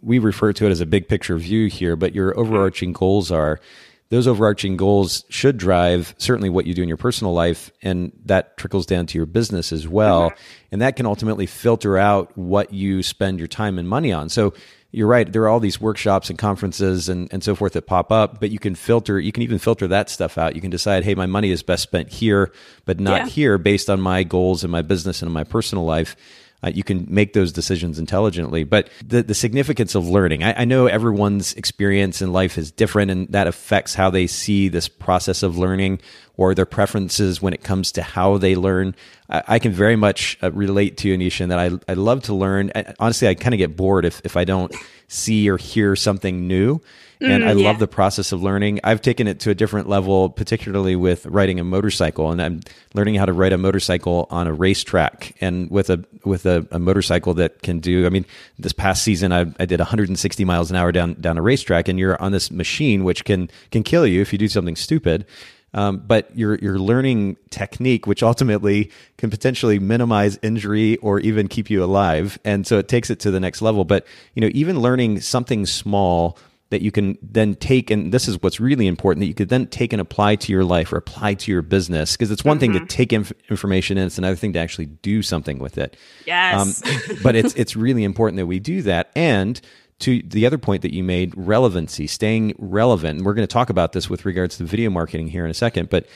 [0.02, 3.62] we refer to it as a big picture view here, but your overarching goals are,
[4.10, 7.72] those overarching goals should drive certainly what you do in your personal life.
[7.82, 10.32] And that trickles down to your business as well.
[10.32, 10.44] Mm-hmm.
[10.74, 14.28] And that can ultimately filter out what you spend your time and money on.
[14.28, 14.54] So,
[14.92, 15.32] you're right.
[15.32, 18.52] There are all these workshops and conferences and, and so forth that pop up, but
[18.52, 20.54] you can filter, you can even filter that stuff out.
[20.54, 22.52] You can decide, hey, my money is best spent here,
[22.86, 23.28] but not yeah.
[23.28, 26.16] here based on my goals and my business and my personal life.
[26.64, 28.64] Uh, you can make those decisions intelligently.
[28.64, 33.10] But the, the significance of learning, I, I, know everyone's experience in life is different,
[33.10, 36.00] and that affects how they see this process of learning
[36.38, 38.96] or their preferences when it comes to how they learn.
[39.30, 42.36] I, I can very much uh, relate to Anesha in that I, I love to
[42.36, 42.72] learn.
[42.76, 44.74] I, honestly, I kind of get bored if, if I don't
[45.08, 46.80] see or hear something new.
[47.22, 47.68] And mm, I yeah.
[47.68, 48.80] love the process of learning.
[48.84, 52.62] I've taken it to a different level, particularly with riding a motorcycle, and I'm
[52.96, 56.80] learning how to ride a motorcycle on a racetrack and with a with a, a
[56.80, 58.08] motorcycle that can do.
[58.08, 58.26] I mean,
[58.58, 62.00] this past season I, I did 160 miles an hour down down a racetrack, and
[62.00, 65.26] you're on this machine which can can kill you if you do something stupid.
[65.74, 71.70] Um, but you're you're learning technique, which ultimately can potentially minimize injury or even keep
[71.70, 73.86] you alive, and so it takes it to the next level.
[73.86, 76.38] But you know, even learning something small
[76.72, 79.68] that you can then take, and this is what's really important that you could then
[79.68, 82.60] take and apply to your life or apply to your business, because it's one mm-hmm.
[82.60, 82.88] thing to mm-hmm.
[82.88, 85.96] take inf- information and it's another thing to actually do something with it.
[86.26, 89.62] Yes, um, but it's it's really important that we do that, and
[90.00, 93.18] to the other point that you made, relevancy, staying relevant.
[93.18, 95.54] And we're going to talk about this with regards to video marketing here in a
[95.54, 96.08] second, but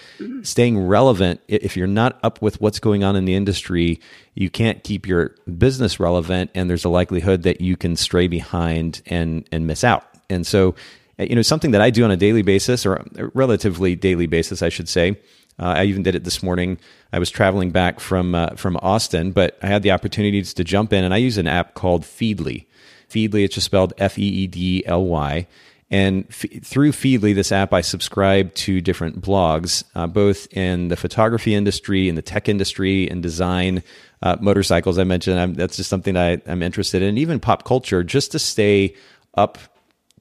[0.42, 4.02] staying relevant, if you're not up with what's going on in the industry,
[4.34, 9.04] you can't keep your business relevant and there's a likelihood that you can stray behind
[9.06, 10.04] and, and miss out.
[10.30, 10.76] And so,
[11.18, 14.62] you know, something that I do on a daily basis or a relatively daily basis,
[14.62, 15.18] I should say,
[15.60, 16.78] uh, I even did it this morning.
[17.14, 20.92] I was traveling back from uh, from Austin, but I had the opportunities to jump
[20.92, 22.66] in, and I use an app called Feedly.
[23.10, 25.48] Feedly, it's just spelled F E E D L Y.
[25.92, 30.98] And f- through Feedly, this app, I subscribe to different blogs, uh, both in the
[30.98, 33.84] photography industry, in the tech industry, in design,
[34.22, 34.98] uh, motorcycles.
[34.98, 38.40] I mentioned I'm, that's just something I, I'm interested in, even pop culture, just to
[38.40, 38.96] stay
[39.36, 39.60] up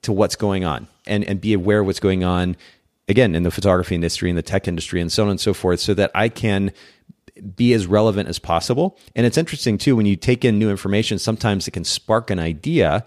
[0.04, 2.56] to what's going on and, and be aware of what's going on,
[3.08, 5.80] again, in the photography industry, in the tech industry, and so on and so forth,
[5.80, 6.72] so that I can
[7.56, 8.96] be as relevant as possible.
[9.16, 12.38] And it's interesting too, when you take in new information, sometimes it can spark an
[12.38, 13.04] idea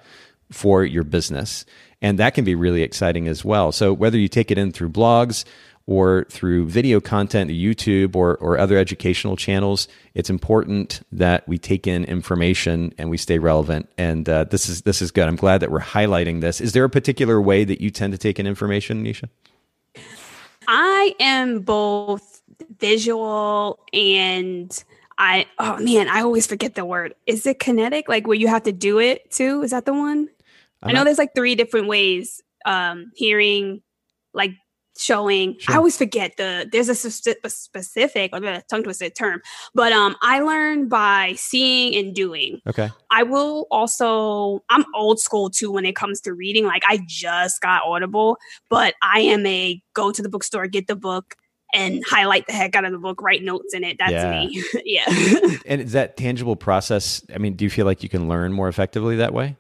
[0.51, 1.65] for your business.
[2.01, 3.71] And that can be really exciting as well.
[3.71, 5.45] So whether you take it in through blogs
[5.87, 11.87] or through video content, YouTube or, or other educational channels, it's important that we take
[11.87, 13.89] in information and we stay relevant.
[13.97, 15.27] And uh, this is this is good.
[15.27, 16.59] I'm glad that we're highlighting this.
[16.59, 19.29] Is there a particular way that you tend to take in information, Nisha?
[20.67, 22.41] I am both
[22.79, 24.83] visual and
[25.17, 27.15] I oh man, I always forget the word.
[27.25, 28.09] Is it kinetic?
[28.09, 29.61] Like where you have to do it too?
[29.63, 30.27] Is that the one?
[30.83, 32.43] I'm i know there's like three different ways.
[32.65, 33.81] Um, hearing,
[34.33, 34.51] like
[34.97, 35.57] showing.
[35.59, 35.75] Sure.
[35.75, 39.41] I always forget the there's a, a specific or the tongue twisted term,
[39.73, 42.61] but um, I learn by seeing and doing.
[42.67, 42.89] Okay.
[43.11, 44.63] I will also.
[44.69, 46.65] I'm old school too when it comes to reading.
[46.65, 48.37] Like I just got Audible,
[48.69, 51.35] but I am a go to the bookstore, get the book,
[51.73, 53.97] and highlight the heck out of the book, write notes in it.
[53.99, 54.45] That's yeah.
[54.45, 54.63] me.
[54.85, 55.57] yeah.
[55.65, 57.23] and is that tangible process?
[57.33, 59.57] I mean, do you feel like you can learn more effectively that way?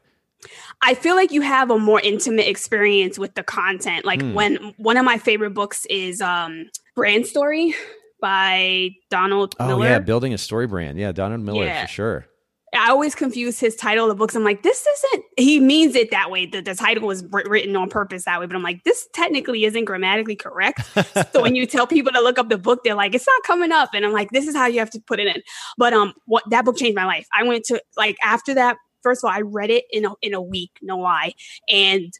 [0.81, 4.05] I feel like you have a more intimate experience with the content.
[4.05, 4.33] Like mm.
[4.33, 7.75] when one of my favorite books is um Brand Story
[8.19, 9.87] by Donald oh, Miller.
[9.87, 10.97] yeah, building a story brand.
[10.97, 11.85] Yeah, Donald Miller yeah.
[11.85, 12.27] for sure.
[12.75, 14.35] I always confuse his title of the books.
[14.35, 16.45] I'm like, this isn't, he means it that way.
[16.45, 18.45] The, the title was written on purpose that way.
[18.45, 20.81] But I'm like, this technically isn't grammatically correct.
[21.31, 23.71] so when you tell people to look up the book, they're like, it's not coming
[23.71, 23.91] up.
[23.93, 25.41] And I'm like, this is how you have to put it in.
[25.77, 27.25] But um, what that book changed my life.
[27.33, 28.75] I went to, like, after that
[29.07, 31.33] first of all, I read it in a, in a week, no lie.
[31.71, 32.11] And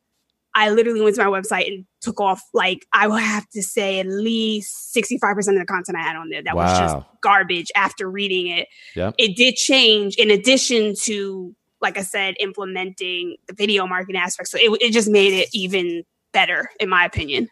[0.56, 4.00] I literally went to my website and took off like I would have to say
[4.00, 6.42] at least 65% of the content I had on there.
[6.42, 6.64] That wow.
[6.64, 8.70] was just garbage after reading it.
[8.96, 9.12] Yeah.
[9.18, 14.48] It did change in addition to, like I said, implementing the video marketing aspect.
[14.48, 17.50] So it, it just made it even better, in my opinion.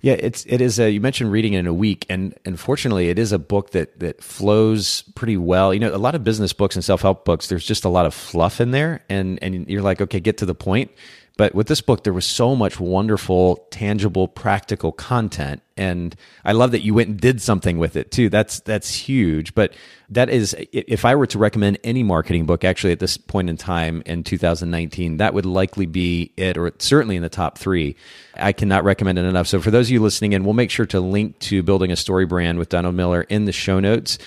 [0.00, 3.32] Yeah, it's it is a you mentioned reading in a week and unfortunately it is
[3.32, 5.74] a book that that flows pretty well.
[5.74, 8.14] You know, a lot of business books and self-help books there's just a lot of
[8.14, 10.90] fluff in there and and you're like, okay, get to the point.
[11.38, 16.72] But with this book, there was so much wonderful, tangible, practical content, and I love
[16.72, 18.28] that you went and did something with it too.
[18.28, 19.54] That's that's huge.
[19.54, 19.72] But
[20.10, 23.56] that is, if I were to recommend any marketing book, actually at this point in
[23.56, 27.94] time in 2019, that would likely be it, or certainly in the top three.
[28.34, 29.46] I cannot recommend it enough.
[29.46, 31.96] So for those of you listening in, we'll make sure to link to building a
[31.96, 34.18] story brand with Donald Miller in the show notes.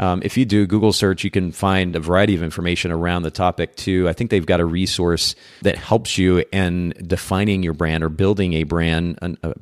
[0.00, 3.30] Um, if you do Google search, you can find a variety of information around the
[3.30, 4.08] topic too.
[4.08, 8.54] I think they've got a resource that helps you in defining your brand or building
[8.54, 9.52] a brand, uh,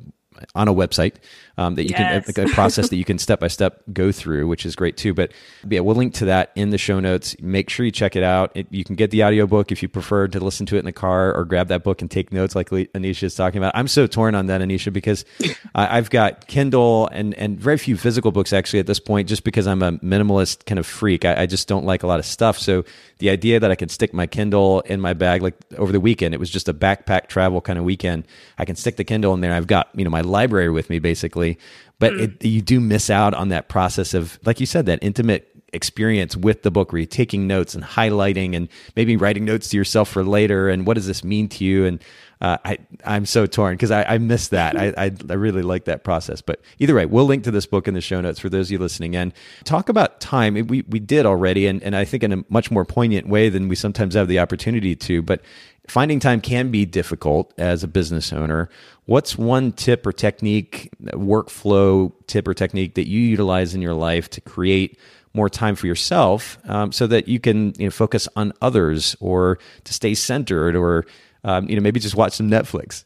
[0.55, 1.15] on a website
[1.57, 2.31] um, that you yes.
[2.31, 5.13] can a process that you can step by step go through, which is great too.
[5.13, 5.31] But
[5.67, 7.35] yeah, we'll link to that in the show notes.
[7.41, 8.51] Make sure you check it out.
[8.55, 10.93] It, you can get the audiobook if you prefer to listen to it in the
[10.93, 13.73] car or grab that book and take notes like Anesha is talking about.
[13.75, 15.25] I'm so torn on that, Anesha, because
[15.75, 19.67] I've got Kindle and and very few physical books actually at this point, just because
[19.67, 21.25] I'm a minimalist kind of freak.
[21.25, 22.57] I, I just don't like a lot of stuff.
[22.57, 22.85] So
[23.17, 26.33] the idea that I could stick my Kindle in my bag, like over the weekend,
[26.33, 28.25] it was just a backpack travel kind of weekend.
[28.57, 29.53] I can stick the Kindle in there.
[29.53, 31.57] I've got you know my library with me basically,
[31.99, 32.21] but mm.
[32.21, 36.35] it, you do miss out on that process of, like you said, that intimate experience
[36.35, 40.09] with the book where you're taking notes and highlighting and maybe writing notes to yourself
[40.09, 42.03] for later and what does this mean to you and
[42.41, 44.77] uh, I, I'm so torn because I, I miss that.
[44.77, 46.41] I, I, I, really like that process.
[46.41, 48.71] But either way, we'll link to this book in the show notes for those of
[48.71, 49.33] you listening in.
[49.65, 50.53] Talk about time.
[50.53, 53.67] We, we did already, and, and I think in a much more poignant way than
[53.67, 55.21] we sometimes have the opportunity to.
[55.21, 55.41] But
[55.89, 58.69] finding time can be difficult as a business owner.
[59.05, 64.29] What's one tip or technique, workflow tip or technique that you utilize in your life
[64.31, 64.97] to create
[65.33, 69.59] more time for yourself um, so that you can you know, focus on others or
[69.83, 71.05] to stay centered or
[71.43, 73.03] um, you know, maybe just watch some Netflix?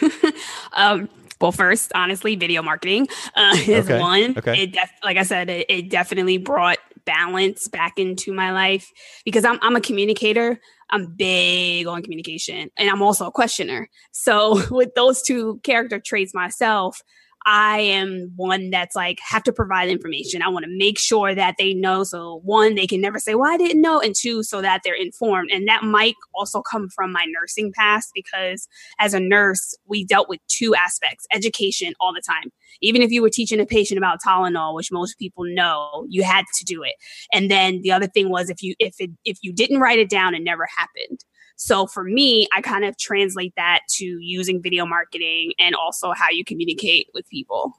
[0.72, 1.08] um,
[1.40, 3.98] well, first, honestly, video marketing uh, is okay.
[3.98, 4.38] one.
[4.38, 4.62] Okay.
[4.62, 8.92] It def- like I said, it, it, definitely brought balance back into my life
[9.24, 10.60] because I'm I'm a communicator.
[10.92, 13.88] I'm big on communication, and I'm also a questioner.
[14.12, 17.02] So with those two character traits myself,
[17.46, 20.42] I am one that's like have to provide information.
[20.42, 22.04] I want to make sure that they know.
[22.04, 24.94] So one, they can never say, "Well, I didn't know," and two, so that they're
[24.94, 25.50] informed.
[25.50, 30.28] And that might also come from my nursing past because as a nurse, we dealt
[30.28, 32.52] with two aspects: education all the time.
[32.80, 36.44] Even if you were teaching a patient about Tylenol, which most people know, you had
[36.54, 36.94] to do it.
[37.32, 40.10] And then the other thing was if you if it if you didn't write it
[40.10, 41.24] down, it never happened.
[41.62, 46.28] So for me, I kind of translate that to using video marketing and also how
[46.30, 47.72] you communicate with people.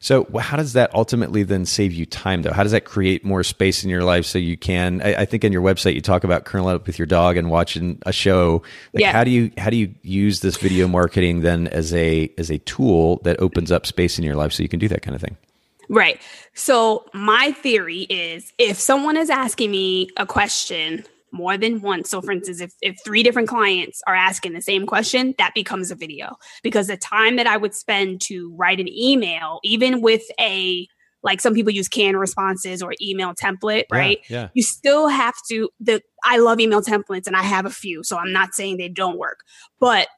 [0.00, 2.52] So, how does that ultimately then save you time, though?
[2.52, 5.00] How does that create more space in your life so you can?
[5.00, 7.50] I, I think in your website you talk about curling up with your dog and
[7.50, 8.62] watching a show.
[8.92, 9.12] Like, yeah.
[9.12, 12.58] how do you how do you use this video marketing then as a as a
[12.58, 15.20] tool that opens up space in your life so you can do that kind of
[15.20, 15.36] thing?
[15.88, 16.20] Right.
[16.54, 22.10] So, my theory is if someone is asking me a question more than once.
[22.10, 25.90] So for instance, if, if three different clients are asking the same question, that becomes
[25.90, 30.22] a video because the time that I would spend to write an email, even with
[30.38, 30.86] a
[31.22, 34.20] like some people use canned responses or email template, right?
[34.28, 34.48] Yeah, yeah.
[34.54, 38.16] You still have to the I love email templates and I have a few, so
[38.16, 39.40] I'm not saying they don't work.
[39.78, 40.08] But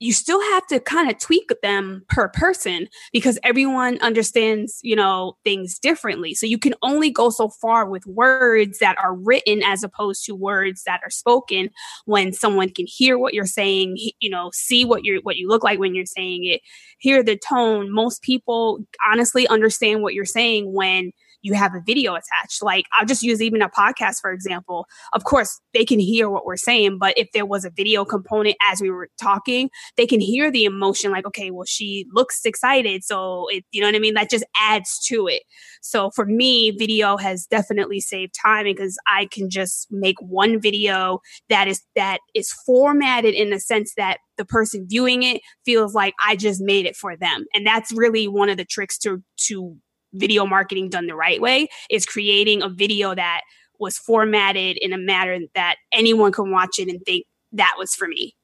[0.00, 5.36] you still have to kind of tweak them per person because everyone understands, you know,
[5.44, 6.34] things differently.
[6.34, 10.34] So you can only go so far with words that are written as opposed to
[10.34, 11.70] words that are spoken
[12.04, 15.64] when someone can hear what you're saying, you know, see what you what you look
[15.64, 16.60] like when you're saying it,
[16.98, 17.92] hear the tone.
[17.92, 18.78] Most people
[19.10, 22.62] honestly understand what you're saying when you have a video attached.
[22.62, 24.86] Like I'll just use even a podcast, for example.
[25.12, 28.56] Of course, they can hear what we're saying, but if there was a video component
[28.70, 33.04] as we were talking, they can hear the emotion like, okay, well, she looks excited.
[33.04, 34.14] So it, you know what I mean?
[34.14, 35.42] That just adds to it.
[35.80, 41.20] So for me, video has definitely saved time because I can just make one video
[41.48, 46.14] that is, that is formatted in the sense that the person viewing it feels like
[46.24, 47.44] I just made it for them.
[47.54, 49.76] And that's really one of the tricks to, to
[50.12, 53.42] video marketing done the right way is creating a video that
[53.78, 58.08] was formatted in a manner that anyone can watch it and think that was for
[58.08, 58.34] me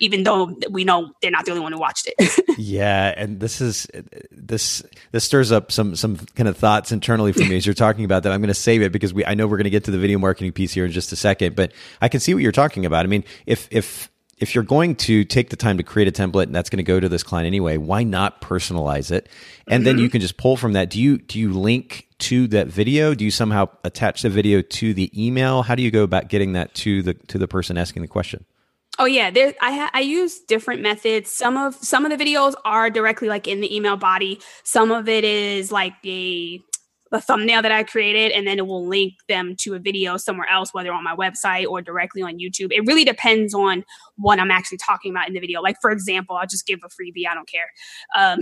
[0.00, 2.44] even though we know they're not the only one who watched it.
[2.58, 7.32] yeah, and this is uh, this this stirs up some some kind of thoughts internally
[7.32, 8.32] for me as you're talking about that.
[8.32, 9.98] I'm going to save it because we I know we're going to get to the
[9.98, 12.84] video marketing piece here in just a second, but I can see what you're talking
[12.84, 13.04] about.
[13.04, 16.44] I mean, if if if you're going to take the time to create a template
[16.44, 19.28] and that's going to go to this client anyway, why not personalize it?
[19.66, 20.90] And then you can just pull from that.
[20.90, 23.14] Do you do you link to that video?
[23.14, 25.62] Do you somehow attach the video to the email?
[25.62, 28.44] How do you go about getting that to the to the person asking the question?
[28.98, 31.30] Oh yeah, there I I use different methods.
[31.30, 34.40] Some of some of the videos are directly like in the email body.
[34.64, 36.60] Some of it is like a
[37.16, 40.48] the thumbnail that I created, and then it will link them to a video somewhere
[40.50, 42.68] else, whether on my website or directly on YouTube.
[42.70, 43.84] It really depends on
[44.16, 45.62] what I'm actually talking about in the video.
[45.62, 47.70] Like, for example, I'll just give a freebie, I don't care.
[48.16, 48.40] Um,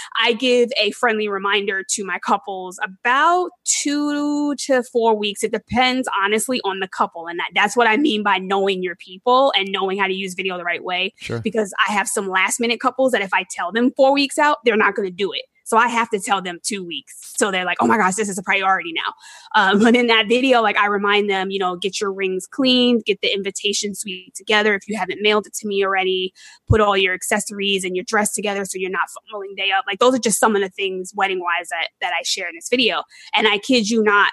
[0.22, 5.44] I give a friendly reminder to my couples about two to four weeks.
[5.44, 7.26] It depends, honestly, on the couple.
[7.26, 10.34] And that, that's what I mean by knowing your people and knowing how to use
[10.34, 11.12] video the right way.
[11.16, 11.40] Sure.
[11.40, 14.58] Because I have some last minute couples that if I tell them four weeks out,
[14.64, 15.42] they're not going to do it.
[15.64, 17.32] So I have to tell them two weeks.
[17.36, 19.12] So they're like, oh my gosh, this is a priority now.
[19.54, 23.04] Um, but in that video, like I remind them, you know, get your rings cleaned,
[23.04, 24.74] get the invitation suite together.
[24.74, 26.32] If you haven't mailed it to me already,
[26.68, 29.84] put all your accessories and your dress together so you're not fumbling day up.
[29.86, 32.54] Like those are just some of the things wedding wise that, that I share in
[32.54, 33.02] this video.
[33.34, 34.32] And I kid you not,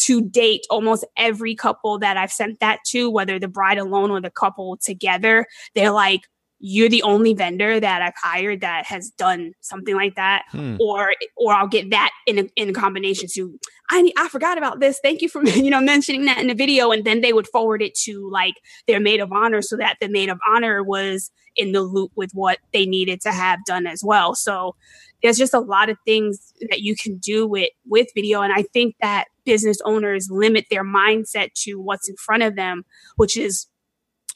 [0.00, 4.18] to date, almost every couple that I've sent that to, whether the bride alone or
[4.18, 6.22] the couple together, they're like,
[6.60, 10.76] you're the only vendor that I've hired that has done something like that, hmm.
[10.78, 13.58] or or I'll get that in a, in combination to
[13.90, 15.00] I I forgot about this.
[15.02, 17.82] Thank you for you know mentioning that in the video, and then they would forward
[17.82, 18.54] it to like
[18.86, 22.30] their maid of honor, so that the maid of honor was in the loop with
[22.32, 24.34] what they needed to have done as well.
[24.34, 24.76] So
[25.22, 28.62] there's just a lot of things that you can do with with video, and I
[28.62, 32.84] think that business owners limit their mindset to what's in front of them,
[33.16, 33.66] which is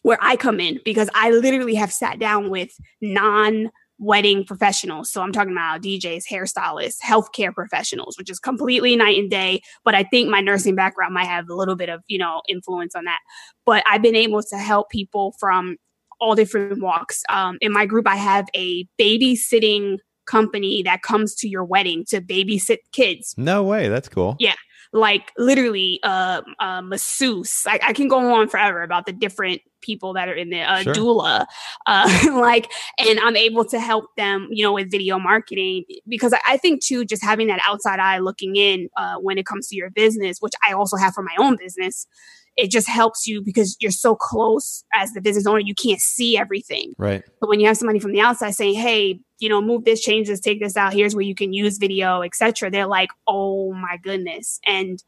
[0.05, 5.11] where I come in because I literally have sat down with non wedding professionals.
[5.11, 9.63] So I'm talking about DJs, hairstylists, healthcare professionals, which is completely night and day.
[9.83, 12.95] But I think my nursing background might have a little bit of, you know, influence
[12.95, 13.21] on that.
[13.65, 15.77] But I've been able to help people from
[16.21, 17.23] all different walks.
[17.31, 22.21] Um, in my group, I have a babysitting company that comes to your wedding to
[22.21, 23.35] babysit kids.
[23.39, 23.89] No way.
[23.89, 24.37] That's cool.
[24.39, 24.55] Yeah
[24.95, 27.65] like literally uh, uh masseuse.
[27.67, 30.83] I, I, can go on forever about the different people that are in there, uh,
[30.83, 30.95] sure.
[30.95, 31.47] doula,
[31.87, 36.41] uh, like, and I'm able to help them, you know, with video marketing because I,
[36.49, 39.77] I think too, just having that outside eye looking in uh, when it comes to
[39.77, 42.07] your business, which I also have for my own business,
[42.57, 46.37] it just helps you because you're so close as the business owner, you can't see
[46.37, 46.95] everything.
[46.99, 47.23] Right.
[47.41, 50.29] But when you have somebody from the outside saying, "Hey, you know, move this, change
[50.29, 50.93] this, take this out.
[50.93, 55.03] Here's where you can use video, etc." They're like, "Oh my goodness!" And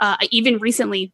[0.00, 1.12] uh, even recently,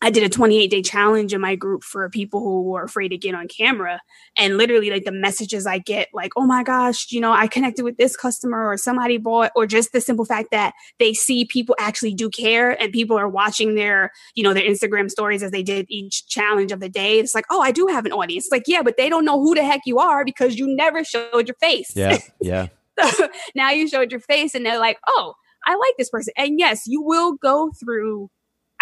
[0.00, 3.16] I did a 28 day challenge in my group for people who were afraid to
[3.16, 4.00] get on camera.
[4.36, 7.84] And literally, like the messages I get, like, oh my gosh, you know, I connected
[7.84, 11.76] with this customer or somebody bought, or just the simple fact that they see people
[11.78, 15.62] actually do care and people are watching their, you know, their Instagram stories as they
[15.62, 17.18] did each challenge of the day.
[17.20, 18.46] It's like, oh, I do have an audience.
[18.46, 21.04] It's like, yeah, but they don't know who the heck you are because you never
[21.04, 21.92] showed your face.
[21.94, 22.18] Yeah.
[22.40, 22.68] Yeah.
[23.10, 26.34] so now you showed your face and they're like, oh, I like this person.
[26.36, 28.30] And yes, you will go through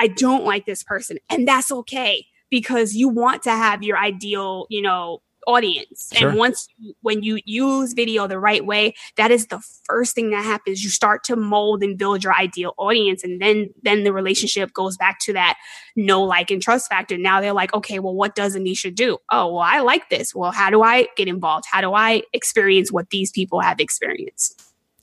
[0.01, 1.19] I don't like this person.
[1.29, 6.11] And that's okay because you want to have your ideal, you know, audience.
[6.15, 6.31] Sure.
[6.31, 6.69] And once
[7.03, 10.83] when you use video the right way, that is the first thing that happens.
[10.83, 14.97] You start to mold and build your ideal audience and then then the relationship goes
[14.97, 15.59] back to that
[15.97, 17.17] no like and trust factor.
[17.17, 20.53] Now they're like, "Okay, well what does Anesha do?" "Oh, well I like this." "Well,
[20.53, 21.67] how do I get involved?
[21.71, 24.63] How do I experience what these people have experienced?"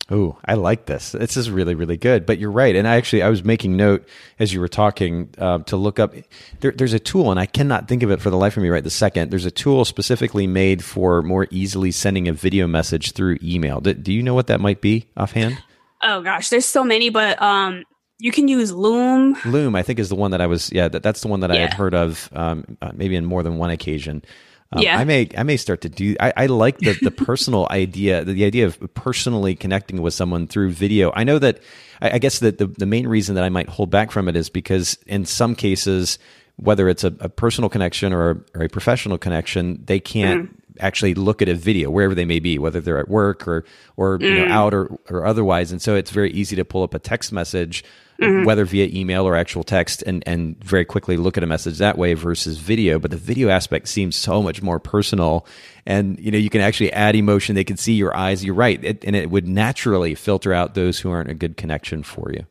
[0.10, 1.12] Oh, I like this.
[1.12, 2.26] This is really, really good.
[2.26, 2.76] But you're right.
[2.76, 4.08] And I actually, I was making note
[4.40, 6.16] as you were talking uh, to look up.
[6.62, 8.70] There, there's a tool, and I cannot think of it for the life of me
[8.70, 9.32] right the second.
[9.32, 13.82] There's a tool specifically made for more easily sending a video message through email.
[13.82, 15.62] Do, do you know what that might be offhand?
[16.02, 17.84] Oh gosh, there's so many, but um,
[18.20, 19.36] you can use Loom.
[19.46, 20.72] Loom, I think, is the one that I was.
[20.72, 21.58] Yeah, that, that's the one that yeah.
[21.58, 24.24] I had heard of, um, uh, maybe in more than one occasion.
[24.72, 24.98] Um, yeah.
[24.98, 26.16] I may I may start to do.
[26.20, 30.48] I, I like the the personal idea, the, the, idea of personally connecting with someone
[30.48, 31.12] through video.
[31.16, 31.60] I know that.
[32.02, 34.36] I, I guess that the the main reason that I might hold back from it
[34.36, 36.20] is because in some cases,
[36.58, 40.50] whether it's a, a personal connection or a, or a, professional connection, they can't.
[40.50, 40.54] Mm.
[40.80, 43.66] Actually, look at a video wherever they may be, whether they're at work or
[43.96, 44.24] or mm.
[44.24, 44.52] you know, mm.
[44.52, 47.84] out or, or otherwise, and so it's very easy to pull up a text message
[48.22, 48.46] mm-hmm.
[48.46, 51.98] whether via email or actual text, and and very quickly look at a message that
[51.98, 53.00] way versus video.
[53.00, 55.46] But the video aspect seems so much more personal,
[55.86, 57.56] and you know you can actually add emotion.
[57.56, 58.44] They can see your eyes.
[58.44, 62.04] You're right, it, and it would naturally filter out those who aren't a good connection
[62.04, 62.46] for you.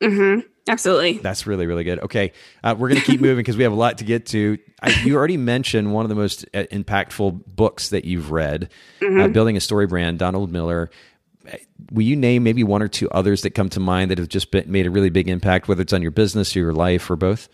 [0.00, 0.40] Mm-hmm.
[0.68, 1.14] Absolutely.
[1.14, 1.98] That's really, really good.
[2.00, 2.32] Okay.
[2.62, 4.58] Uh, we're going to keep moving because we have a lot to get to.
[4.80, 9.04] I, you already mentioned one of the most uh, impactful books that you've read, uh,
[9.04, 9.20] mm-hmm.
[9.20, 10.90] uh, Building a Story Brand, Donald Miller
[11.90, 14.50] will you name maybe one or two others that come to mind that have just
[14.50, 17.16] been, made a really big impact, whether it's on your business or your life or
[17.16, 17.48] both?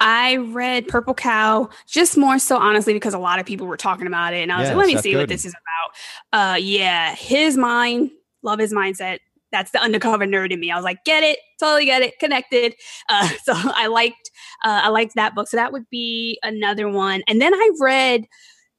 [0.00, 4.06] I read Purple Cow just more so honestly because a lot of people were talking
[4.06, 6.56] about it, and I was yeah, like, "Let me see what this is about." Uh,
[6.56, 8.10] yeah, his mind,
[8.42, 9.18] love his mindset.
[9.50, 10.70] That's the undercover nerd in me.
[10.70, 12.74] I was like, "Get it, totally get it, connected."
[13.10, 14.30] Uh, so I liked,
[14.66, 15.48] uh, I liked that book.
[15.48, 17.22] So that would be another one.
[17.26, 18.26] And then I read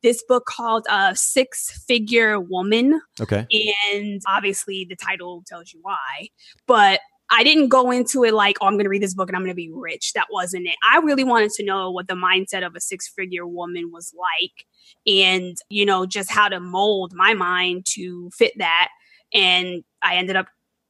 [0.04, 3.02] this book called uh, Six Figure Woman.
[3.20, 3.45] Okay.
[3.93, 6.30] And obviously the title tells you why.
[6.68, 9.36] But I didn't go into it like, oh, I'm going to read this book and
[9.36, 10.14] I'm going to be rich.
[10.14, 10.76] That wasn't it.
[10.89, 14.66] I really wanted to know what the mindset of a six figure woman was like
[15.06, 18.89] and, you know, just how to mold my mind to fit that.
[19.32, 20.47] And I ended up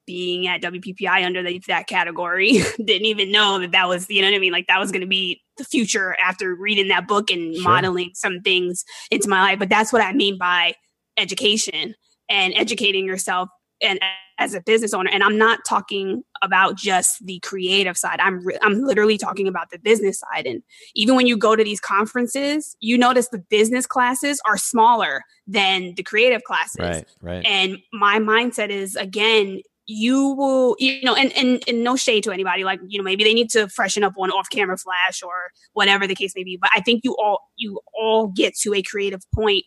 [0.10, 2.64] being at WPPI under the, that category.
[2.84, 4.52] Didn't even know that that was, you know what I mean?
[4.52, 7.64] Like that was going to be the future after reading that book and sure.
[7.64, 9.60] modeling some things into my life.
[9.60, 10.74] But that's what I mean by
[11.16, 11.94] education
[12.28, 13.50] and educating yourself
[13.82, 14.00] and
[14.40, 15.12] as a business owner.
[15.14, 18.20] And I'm not talking about just the creative side.
[18.20, 20.48] I'm re- I'm literally talking about the business side.
[20.48, 20.64] And
[20.96, 25.94] even when you go to these conferences, you notice the business classes are smaller than
[25.96, 26.80] the creative classes.
[26.80, 27.46] Right, right.
[27.46, 32.32] And my mindset is again, you will you know and, and and no shade to
[32.32, 32.64] anybody.
[32.64, 36.06] Like you know maybe they need to freshen up one off camera flash or whatever
[36.06, 39.22] the case may be but i think you all you all get to a creative
[39.34, 39.66] point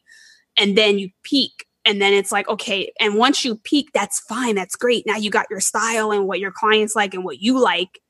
[0.57, 4.55] and then you peak and then it's like okay and once you peak that's fine
[4.55, 5.05] that's great.
[5.07, 8.01] Now you got your style and what your clients like and what you like.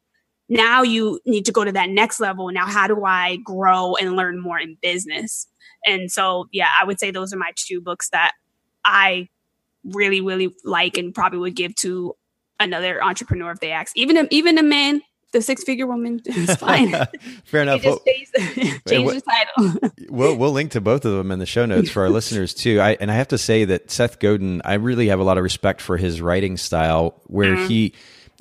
[0.49, 2.51] Now you need to go to that next level.
[2.53, 5.47] Now how do i grow and learn more in business?
[5.87, 8.33] And so yeah i would say those are my two books that
[8.85, 9.29] i
[9.85, 12.15] really, really like and probably would give to
[12.61, 13.97] another entrepreneur if they ask.
[13.97, 15.03] Even a, even a man,
[15.33, 16.91] the six figure woman is fine.
[17.45, 17.83] Fair enough.
[17.83, 18.29] Just change,
[18.89, 19.91] change the title.
[20.09, 22.81] we'll we'll link to both of them in the show notes for our listeners too.
[22.81, 25.45] I and I have to say that Seth Godin, I really have a lot of
[25.45, 27.67] respect for his writing style, where mm-hmm.
[27.67, 27.95] he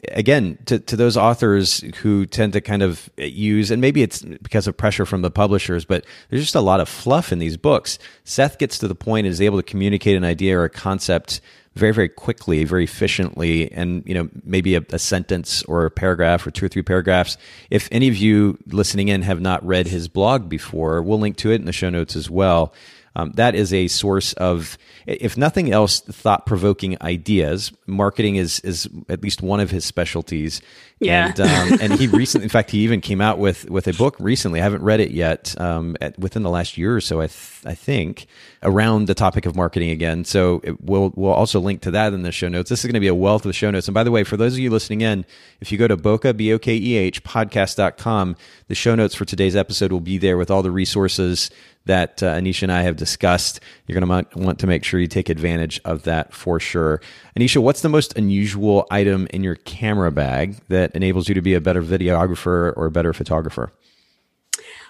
[0.09, 4.67] again to, to those authors who tend to kind of use and maybe it's because
[4.67, 7.99] of pressure from the publishers but there's just a lot of fluff in these books.
[8.23, 11.41] Seth gets to the point and is able to communicate an idea or a concept
[11.75, 16.45] very very quickly very efficiently and you know maybe a, a, sentence or a paragraph
[16.45, 17.37] or two or three paragraphs.
[17.69, 21.51] If any of you listening in have not read his blog before we'll link to
[21.51, 22.73] it in the show notes as well
[23.15, 27.71] um, that is a source of, if nothing else, thought provoking ideas.
[27.85, 30.61] Marketing is is at least one of his specialties.
[31.01, 31.33] Yeah.
[31.35, 34.15] And, um, and he recently, in fact, he even came out with with a book
[34.19, 34.59] recently.
[34.59, 35.59] I haven't read it yet.
[35.59, 38.27] Um, at, within the last year or so, I th- I think
[38.63, 40.23] around the topic of marketing again.
[40.23, 42.69] So it, we'll we'll also link to that in the show notes.
[42.69, 43.87] This is going to be a wealth of show notes.
[43.87, 45.25] And by the way, for those of you listening in,
[45.59, 48.35] if you go to Bokeh B O K E H podcast.com,
[48.67, 51.49] the show notes for today's episode will be there with all the resources
[51.85, 53.59] that uh, Anesha and I have discussed.
[53.87, 57.01] You're going to want to make sure you take advantage of that for sure.
[57.37, 61.53] Anesha, what's the most unusual item in your camera bag that enables you to be
[61.53, 63.71] a better videographer or a better photographer?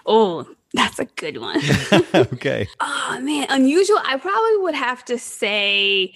[0.06, 1.60] Oh, that's a good one.
[2.14, 2.68] okay.
[2.80, 3.98] Oh man, unusual.
[4.04, 6.14] I probably would have to say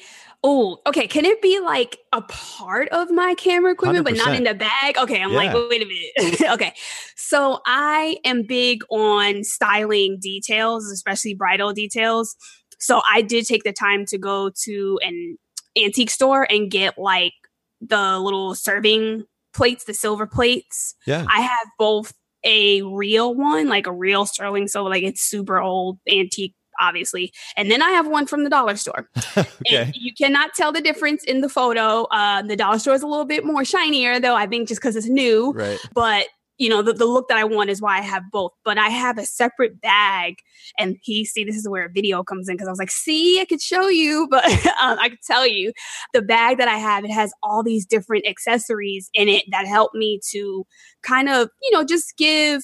[0.49, 1.09] Oh, okay.
[1.09, 4.11] Can it be like a part of my camera equipment, 100%.
[4.11, 4.97] but not in the bag?
[4.97, 5.37] Okay, I'm yeah.
[5.37, 6.41] like, wait a minute.
[6.53, 6.72] okay.
[7.16, 12.37] So I am big on styling details, especially bridal details.
[12.78, 15.37] So I did take the time to go to an
[15.76, 17.32] antique store and get like
[17.80, 19.24] the little serving
[19.57, 20.95] plates, the silver plates.
[21.07, 21.27] Yeah.
[21.29, 22.13] I have both
[22.45, 27.33] a real one, like a real sterling, so like it's super old antique obviously.
[27.57, 29.09] And then I have one from the dollar store.
[29.37, 29.91] okay.
[29.95, 32.05] you cannot tell the difference in the photo.
[32.05, 34.97] Uh, the dollar store is a little bit more shinier, though, I think just because
[34.97, 35.53] it's new.
[35.53, 35.79] Right.
[35.95, 36.27] But
[36.59, 38.53] you know, the, the look that I want is why I have both.
[38.65, 40.37] But I have a separate bag.
[40.79, 43.41] And he, see, this is where a video comes in because I was like, see,
[43.41, 45.73] I could show you, but um, I could tell you
[46.13, 49.93] the bag that I have, it has all these different accessories in it that help
[49.95, 50.67] me to
[51.03, 52.63] kind of, you know, just give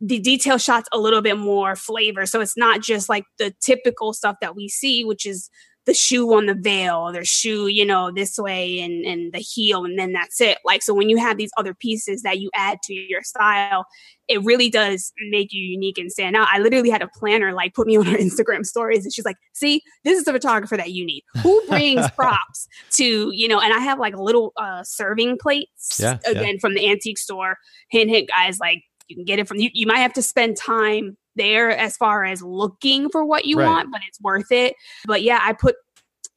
[0.00, 2.24] the detail shots a little bit more flavor.
[2.24, 5.50] So it's not just like the typical stuff that we see, which is
[5.90, 9.84] the shoe on the veil, the shoe, you know, this way and, and the heel,
[9.84, 10.58] and then that's it.
[10.64, 13.86] Like, so when you have these other pieces that you add to your style,
[14.28, 16.46] it really does make you unique and stand out.
[16.52, 19.34] I literally had a planner like put me on her Instagram stories and she's like,
[19.52, 21.24] see, this is the photographer that you need.
[21.42, 26.18] Who brings props to, you know, and I have like little uh serving plates yeah,
[26.24, 26.60] again yeah.
[26.60, 27.56] from the antique store.
[27.90, 30.56] Hint hint guys, like you can get it from you, you might have to spend
[30.56, 33.66] time there as far as looking for what you right.
[33.66, 34.74] want, but it's worth it.
[35.06, 35.76] But yeah, I put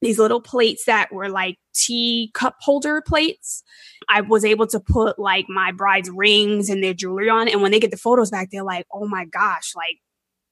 [0.01, 3.63] these little plates that were like tea cup holder plates.
[4.09, 7.47] I was able to put like my bride's rings and their jewelry on.
[7.47, 9.97] And when they get the photos back, they're like, oh my gosh, like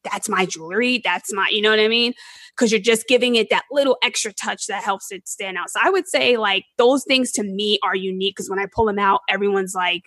[0.03, 1.01] that's my jewelry.
[1.03, 2.13] That's my, you know what I mean?
[2.55, 5.69] Because you're just giving it that little extra touch that helps it stand out.
[5.69, 8.86] So I would say like those things to me are unique because when I pull
[8.86, 10.03] them out, everyone's like,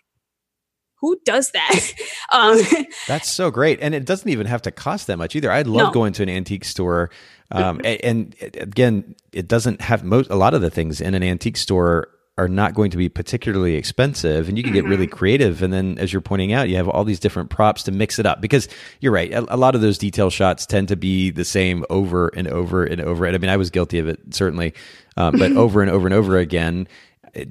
[1.09, 1.93] who does that?
[2.33, 2.59] um,
[3.07, 5.51] That's so great, and it doesn't even have to cost that much either.
[5.51, 5.93] I love No.
[5.93, 7.11] going to an antique store,
[7.51, 10.31] um, a- and, again, it doesn't have most.
[10.31, 13.75] A lot of the things in an antique store are not going to be particularly
[13.77, 15.15] expensive, and you can get really Mm-hmm.
[15.17, 15.63] creative.
[15.63, 18.27] And then, as you're pointing out, you have all these different props to mix it
[18.27, 18.67] up because
[19.01, 19.33] you're right.
[19.33, 22.85] A, a lot of those detail shots tend to be the same over and over
[22.85, 23.25] and over.
[23.27, 24.75] And I mean, I was guilty of it certainly,
[25.17, 26.89] um, but over and over and over again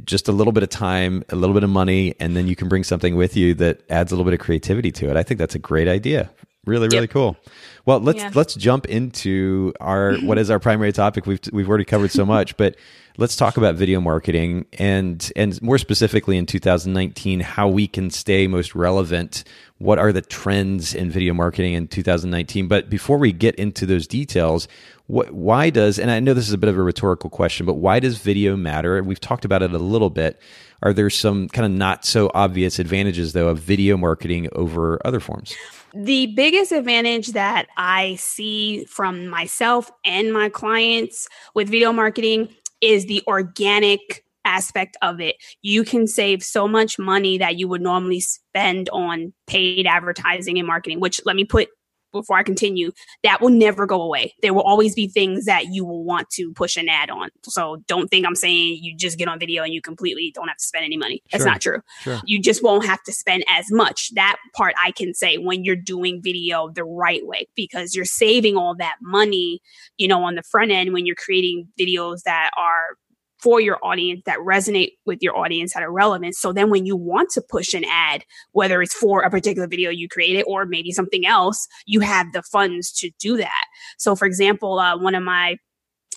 [0.05, 2.67] just a little bit of time, a little bit of money, and then you can
[2.69, 5.17] bring something with you that adds a little bit of creativity to it.
[5.17, 6.29] I think that's a great idea.
[6.65, 7.09] Really, really Yep.
[7.09, 7.37] cool.
[7.85, 8.31] Well, let's Yeah.
[8.33, 11.25] let's jump into our what is our primary topic.
[11.25, 12.77] We've we've already covered so much, but
[13.17, 18.47] let's talk about video marketing and and more specifically in 2019 how we can stay
[18.47, 19.43] most relevant.
[19.79, 22.69] What are the trends in video marketing in 2019?
[22.69, 24.69] But before we get into those details,
[25.07, 27.73] what, why does and I know this is a bit of a rhetorical question, but
[27.73, 29.03] why does video matter?
[29.03, 30.39] We've talked about it a little bit.
[30.81, 35.19] Are there some kind of not so obvious advantages though of video marketing over other
[35.19, 35.53] forms?
[35.95, 42.49] The biggest advantage that I see from myself and my clients with video marketing
[42.81, 45.35] is the organic aspect of it.
[45.61, 50.67] You can save so much money that you would normally spend on paid advertising and
[50.67, 51.69] marketing, which let me put
[52.13, 52.91] before I continue,
[53.23, 54.33] that will never go away.
[54.41, 57.29] There will always be things that you will want to push an ad on.
[57.43, 60.57] So don't think I'm saying you just get on video and you completely don't have
[60.57, 61.21] to spend any money.
[61.31, 61.51] That's Sure.
[61.51, 62.21] not true Sure.
[62.25, 64.11] you just won't have to spend as much.
[64.15, 68.55] That part I can say when you're doing video the right way because you're saving
[68.55, 69.59] all that money,
[69.97, 72.97] you know, on the front end when you're creating videos that are
[73.43, 76.33] for your audience that resonate with your audience that are relevant.
[76.35, 78.23] So then when you want to push an ad,
[78.53, 82.41] whether it's for a particular video you created or maybe something else, you have the
[82.41, 83.65] funds to do that.
[83.97, 85.57] So for example, uh, one of my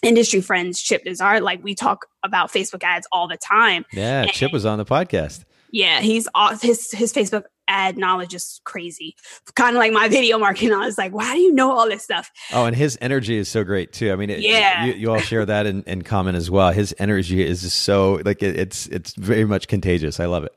[0.05, 3.85] industry friends, Chip Dizard, like we talk about Facebook ads all the time.
[3.93, 5.45] Yeah, Chip was on the podcast.
[5.73, 9.17] Yeah, he's aw- his his Facebook ad knowledge is crazy.
[9.55, 12.03] Kind of like my video marketing I was Like, why do you know all this
[12.03, 12.31] stuff?
[12.53, 14.13] Oh, and his energy is so great too.
[14.13, 14.85] I mean, it, Yeah.
[14.87, 16.73] you, you all share that in, in common as well.
[16.73, 20.21] His energy is so like it, it's it's very much contagious.
[20.21, 20.53] I love it.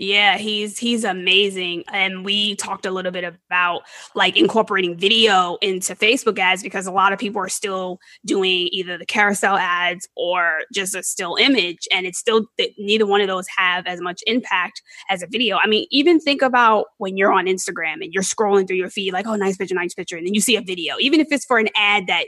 [0.00, 1.84] Yeah, he's he's amazing.
[1.92, 3.82] And we talked a little bit about
[4.14, 8.96] like incorporating video into Facebook ads because a lot of people are still doing either
[8.96, 12.46] the carousel ads or just a still image and it's still
[12.78, 14.80] neither one of those have as much impact
[15.10, 15.58] as a video.
[15.58, 19.12] I mean, even think about when you're on Instagram and you're scrolling through your feed
[19.12, 21.44] like, "Oh, nice picture, nice picture." And then you see a video, even if it's
[21.44, 22.24] for an ad that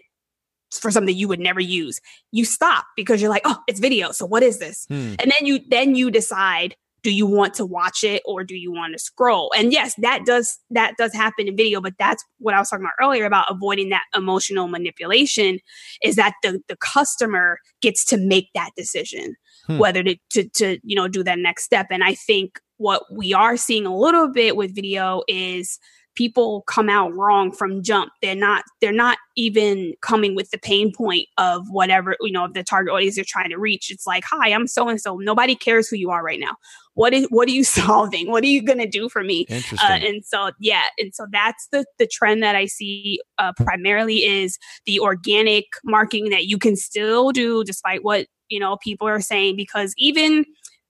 [0.78, 2.00] for something you would never use,
[2.32, 4.12] you stop because you're like, "Oh, it's video.
[4.12, 5.14] So what is this?" Hmm.
[5.18, 8.72] and then you then you decide do you want to watch it or do you
[8.72, 12.54] want to scroll and yes that does that does happen in video but that's what
[12.54, 15.58] i was talking about earlier about avoiding that emotional manipulation
[16.02, 19.34] is that the the customer gets to make that decision
[19.66, 19.78] Hmm.
[19.78, 23.32] whether to, to to you know do that next step and i think what we
[23.32, 25.78] are seeing a little bit with video is
[26.14, 28.12] people come out wrong from jump.
[28.20, 32.54] They're not they're not even coming with the pain point of whatever you know of
[32.54, 33.90] the target audience they're trying to reach.
[33.90, 36.56] It's like hi i'm so and so nobody cares who you are right now.
[36.94, 38.30] What is what are you solving?
[38.30, 39.46] What are you going to do for me?
[39.48, 39.78] Interesting.
[39.78, 44.18] uh, and so yeah and so that's the the trend that i see uh, primarily
[44.18, 49.20] is the organic marketing that you can still do despite what you know people are
[49.20, 50.44] saying because even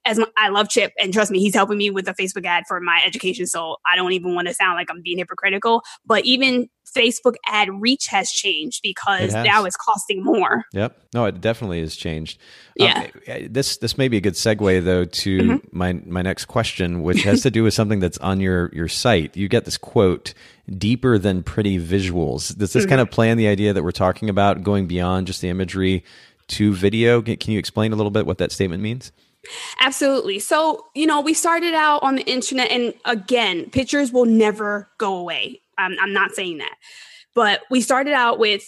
[0.05, 2.65] as my, I love Chip, and trust me, he's helping me with a Facebook ad
[2.67, 3.45] for my education.
[3.47, 5.81] So I don't even want to sound like I'm being hypocritical.
[6.05, 10.65] But even Facebook ad reach has changed because now it's costing more.
[10.73, 10.99] Yep.
[11.13, 12.39] No, it definitely has changed.
[12.75, 13.07] Yeah.
[13.27, 15.77] Um, this this may be a good segue though to mm-hmm.
[15.77, 19.35] my my next question, which has to do with something that's on your your site.
[19.35, 20.33] You get this quote
[20.77, 22.55] deeper than pretty visuals.
[22.55, 22.89] Does this mm-hmm.
[22.89, 26.03] kind of play on the idea that we're talking about going beyond just the imagery
[26.49, 27.21] to video?
[27.21, 29.11] Can you explain a little bit what that statement means?
[29.79, 30.39] Absolutely.
[30.39, 35.15] So, you know, we started out on the internet, and again, pictures will never go
[35.15, 35.61] away.
[35.77, 36.75] I'm, I'm not saying that.
[37.35, 38.63] But we started out with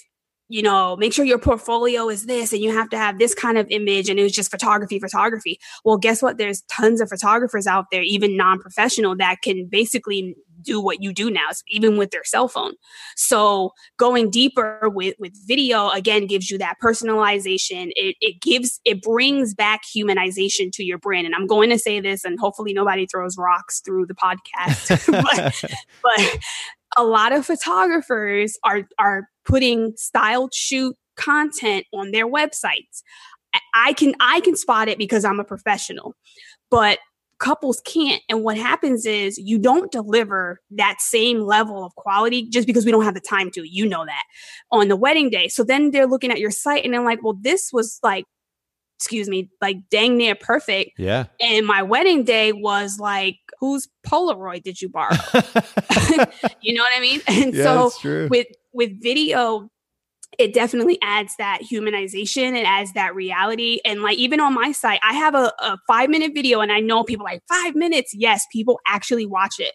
[0.48, 3.58] you know, make sure your portfolio is this and you have to have this kind
[3.58, 4.10] of image.
[4.10, 5.60] And it was just photography, photography.
[5.84, 6.38] Well, guess what?
[6.38, 10.36] There's tons of photographers out there, even non professional, that can basically
[10.66, 12.74] do what you do now, even with their cell phone.
[13.16, 17.92] So going deeper with, with video again gives you that personalization.
[17.96, 21.26] It, it gives, it brings back humanization to your brand.
[21.26, 25.12] And I'm going to say this, and hopefully nobody throws rocks through the podcast.
[25.12, 26.40] but, but
[26.98, 33.04] a lot of photographers are are putting styled shoot content on their websites.
[33.74, 36.16] I can I can spot it because I'm a professional.
[36.70, 37.00] But
[37.40, 38.22] couples can't.
[38.30, 42.92] And what happens is you don't deliver that same level of quality just because we
[42.92, 43.64] don't have the time to.
[43.66, 44.24] You know that
[44.72, 45.48] on the wedding day.
[45.48, 48.26] So then they're looking at your site and they're like well this was like
[48.98, 50.92] excuse me like dang near perfect.
[50.98, 51.26] Yeah.
[51.40, 55.16] And my wedding day was like whose Polaroid did you borrow?
[56.62, 57.22] you know what I mean?
[57.28, 59.70] And yeah, so with with video,
[60.40, 63.80] it definitely adds that humanization it adds that reality.
[63.86, 66.80] And like even on my site i have a, a, five minute video and i
[66.80, 68.12] know people like five minutes?
[68.14, 69.74] Yes people actually watch it.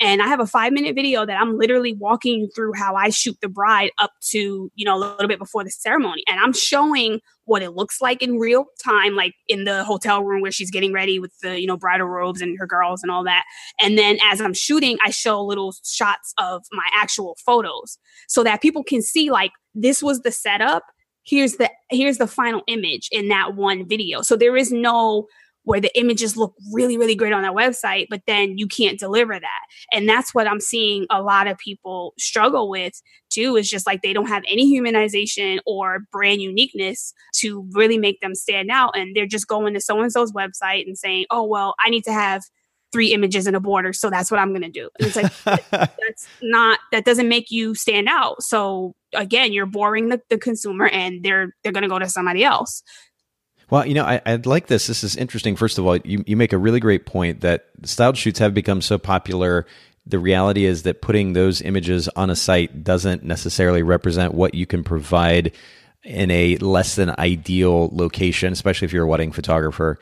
[0.00, 3.10] And i have a five minute video that i'm literally walking you through how i
[3.10, 6.22] shoot the bride up to you know a little bit before the ceremony.
[6.28, 10.40] And i'm showing what it looks like in real time, like in the hotel room
[10.40, 13.24] where she's getting ready with the, you know, bridal robes and her girls and all
[13.24, 13.42] that.
[13.80, 17.98] And then as I'm shooting, I show little shots of my actual photos
[18.28, 20.84] so that people can see like this was the setup.
[21.22, 24.22] Here's the here's the final image in that one video.
[24.22, 25.26] So there is no
[25.64, 29.38] where the images look really, really great on that website, but then you can't deliver
[29.38, 29.60] that.
[29.92, 32.94] And that's what I'm seeing a lot of people struggle with
[33.28, 38.20] too, is just like they don't have any humanization or brand uniqueness to really make
[38.20, 38.96] them stand out.
[38.96, 42.04] And they're just going to so and so's website and saying, oh, well, I need
[42.04, 42.42] to have
[42.92, 43.92] three images in a border.
[43.92, 44.88] So that's what I'm going to do.
[44.98, 45.32] And it's like,
[45.70, 48.42] that's not, that doesn't make you stand out.
[48.42, 52.44] So again, you're boring the, the consumer and they're, they're going to go to somebody
[52.44, 52.82] else.
[53.70, 54.88] Well, you know, I, I like this.
[54.88, 55.54] This is interesting.
[55.54, 58.82] First of all, you, you make a really great point that styled shoots have become
[58.82, 59.64] so popular.
[60.06, 64.66] The reality is that putting those images on a site doesn't necessarily represent what you
[64.66, 65.52] can provide
[66.02, 70.00] in a less than ideal location, especially if you're a wedding photographer.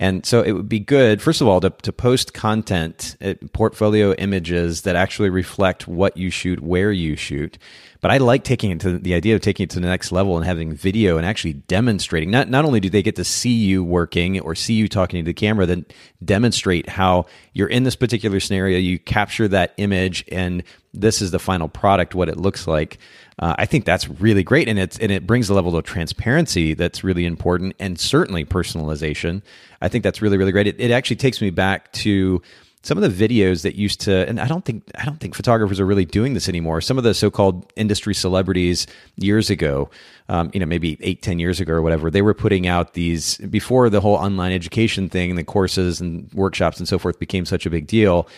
[0.00, 4.12] And so it would be good, first of all, to, to post content, uh, portfolio
[4.14, 7.58] images that actually reflect what you shoot, where you shoot.
[8.00, 10.36] But I like taking it to the idea of taking it to the next level
[10.36, 12.30] and having video and actually demonstrating.
[12.30, 15.26] Not not only do they get to see you working or see you talking to
[15.26, 15.84] the camera, then
[16.24, 18.78] demonstrate how you're in this particular scenario.
[18.78, 20.62] You capture that image, and
[20.94, 22.98] this is the final product, what it looks like.
[23.38, 26.74] Uh, I think that's really great, and it's and it brings a level of transparency
[26.74, 29.42] that's really important, and certainly personalization.
[29.80, 30.66] I think that's really really great.
[30.66, 32.42] It, it actually takes me back to
[32.82, 35.80] some of the videos that used to and i don't think i don't think photographers
[35.80, 38.86] are really doing this anymore some of the so-called industry celebrities
[39.16, 39.90] years ago
[40.28, 43.36] um, you know maybe eight ten years ago or whatever they were putting out these
[43.38, 47.44] before the whole online education thing and the courses and workshops and so forth became
[47.44, 48.28] such a big deal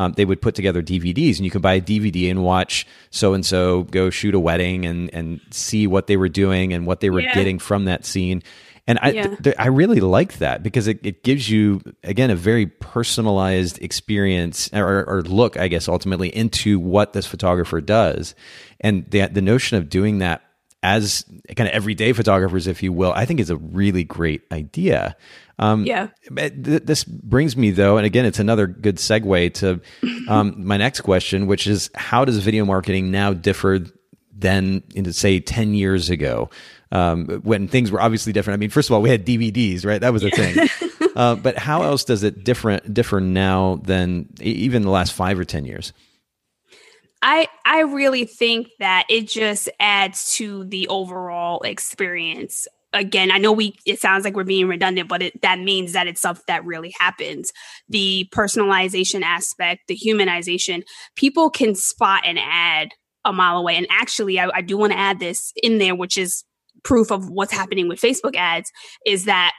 [0.00, 3.34] um, they would put together DVDs, and you could buy a DVD and watch so
[3.34, 7.00] and so go shoot a wedding and and see what they were doing and what
[7.00, 7.34] they were yeah.
[7.34, 8.42] getting from that scene.
[8.86, 9.36] And I, yeah.
[9.36, 14.70] th- I really like that because it, it gives you, again, a very personalized experience
[14.72, 18.34] or, or look, I guess, ultimately into what this photographer does.
[18.80, 20.42] And the, the notion of doing that
[20.82, 21.24] as
[21.56, 25.16] kind of everyday photographers, if you will, I think is a really great idea.
[25.58, 26.08] Um, yeah.
[26.34, 29.80] Th- this brings me though, and again, it's another good segue to
[30.28, 33.80] um, my next question, which is how does video marketing now differ
[34.36, 36.48] than, in, say, ten years ago?
[36.92, 38.54] um, when things were obviously different.
[38.54, 40.00] I mean, first of all, we had DVDs, right?
[40.00, 40.68] That was a thing.
[41.16, 45.44] uh, but how else does it different differ now than even the last five or
[45.44, 45.92] ten years?
[47.22, 52.66] I I really think that it just adds to the overall experience.
[52.92, 56.06] Again, I know we it sounds like we're being redundant, but it, that means that
[56.06, 57.52] it's stuff that really happens.
[57.88, 60.82] The personalization aspect, the humanization,
[61.14, 62.90] people can spot an ad
[63.24, 63.76] a mile away.
[63.76, 66.44] And actually, I, I do want to add this in there, which is
[66.82, 68.70] proof of what's happening with Facebook ads
[69.04, 69.52] is that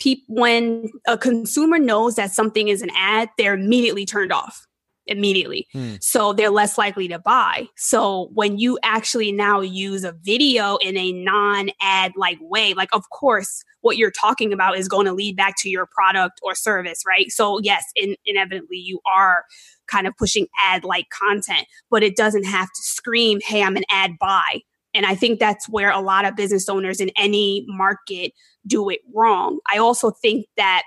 [0.00, 4.67] pe- when a consumer knows that something is an ad, they're immediately turned off
[5.08, 5.66] immediately.
[5.72, 5.94] Hmm.
[6.00, 7.66] So they're less likely to buy.
[7.76, 12.90] So when you actually now use a video in a non ad like way, like,
[12.92, 16.54] of course, what you're talking about is going to lead back to your product or
[16.54, 17.30] service, right?
[17.30, 19.44] So, yes, in, inevitably, you are
[19.86, 23.84] kind of pushing ad like content, but it doesn't have to scream, hey, I'm an
[23.90, 24.60] ad buy.
[24.94, 28.32] And I think that's where a lot of business owners in any market
[28.66, 29.58] do it wrong.
[29.72, 30.82] I also think that,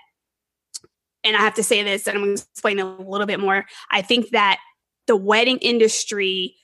[1.24, 3.66] and I have to say this, and I'm going to explain a little bit more.
[3.92, 4.60] I think that
[5.08, 6.56] the wedding industry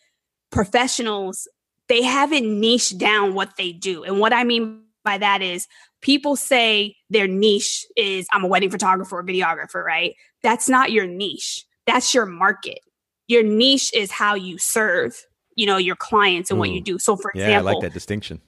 [0.51, 1.47] professionals,
[1.87, 4.03] they haven't niched down what they do.
[4.03, 5.67] And what I mean by that is
[6.01, 10.15] people say their niche is I'm a wedding photographer or videographer, right?
[10.43, 11.65] That's not your niche.
[11.85, 12.79] That's your market.
[13.27, 16.85] Your niche is how you serve, you know, your clients and what you mm.
[16.85, 16.99] do.
[16.99, 18.41] So for yeah, example, I like that distinction.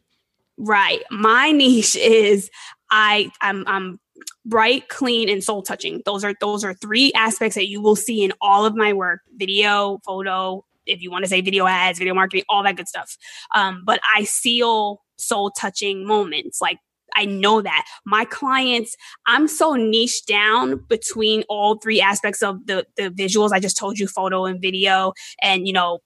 [0.60, 1.02] Right.
[1.10, 2.52] My niche is
[2.92, 4.00] I I'm I'm
[4.46, 6.02] bright, clean, and soul touching.
[6.06, 9.22] Those are those are three aspects that you will see in all of my work:
[9.38, 13.18] video, photo, if you want to say video ads, video marketing, all that good stuff.
[13.56, 16.80] Um, but I seal soul touching moments like
[17.16, 18.96] I know that my clients,
[19.26, 23.52] I'm so niche down between all three aspects of the the visuals.
[23.54, 26.00] I just told you photo and video and you know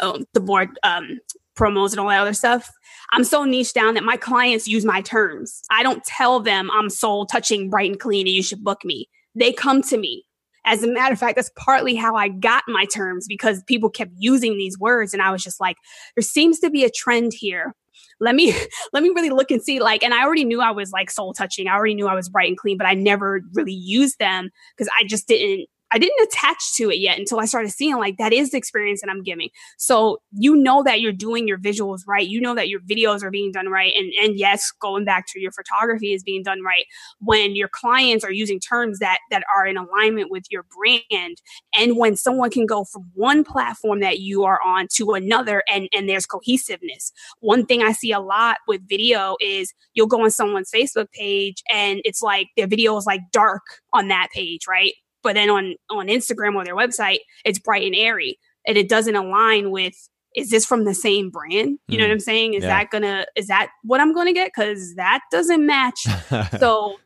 [0.00, 1.20] um, the board um,
[1.54, 2.70] promos and all that other stuff.
[3.12, 5.62] I'm so niche down that my clients use my terms.
[5.70, 9.08] I don't tell them I'm soul touching bright and clean and you should book me.
[9.34, 10.24] They come to me.
[10.66, 14.12] As a matter of fact, that's partly how I got my terms because people kept
[14.16, 15.12] using these words.
[15.12, 15.76] And I was just like,
[16.16, 17.74] there seems to be a trend here
[18.20, 18.54] let me
[18.92, 21.32] let me really look and see like and i already knew i was like soul
[21.32, 24.50] touching i already knew i was bright and clean but i never really used them
[24.76, 28.16] because i just didn't I didn't attach to it yet until I started seeing like
[28.18, 29.50] that is the experience that I'm giving.
[29.78, 32.26] So you know that you're doing your visuals right.
[32.26, 33.92] You know that your videos are being done right.
[33.96, 36.84] And and yes, going back to your photography is being done right
[37.20, 41.40] when your clients are using terms that that are in alignment with your brand.
[41.76, 45.88] And when someone can go from one platform that you are on to another and,
[45.92, 47.12] and there's cohesiveness.
[47.40, 51.62] One thing I see a lot with video is you'll go on someone's Facebook page
[51.72, 53.62] and it's like their video is like dark
[53.92, 54.94] on that page, right?
[55.24, 59.16] But then on on Instagram or their website, it's bright and airy, and it doesn't
[59.16, 59.94] align with
[60.34, 61.78] is this from the same brand?
[61.88, 62.00] You mm.
[62.00, 62.54] know what I'm saying?
[62.54, 62.68] Is yeah.
[62.68, 64.52] that gonna is that what I'm gonna get?
[64.54, 66.06] Because that doesn't match.
[66.58, 66.96] so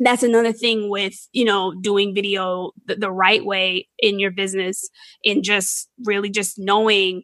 [0.00, 4.88] that's another thing with you know doing video the, the right way in your business
[5.24, 7.22] and just really just knowing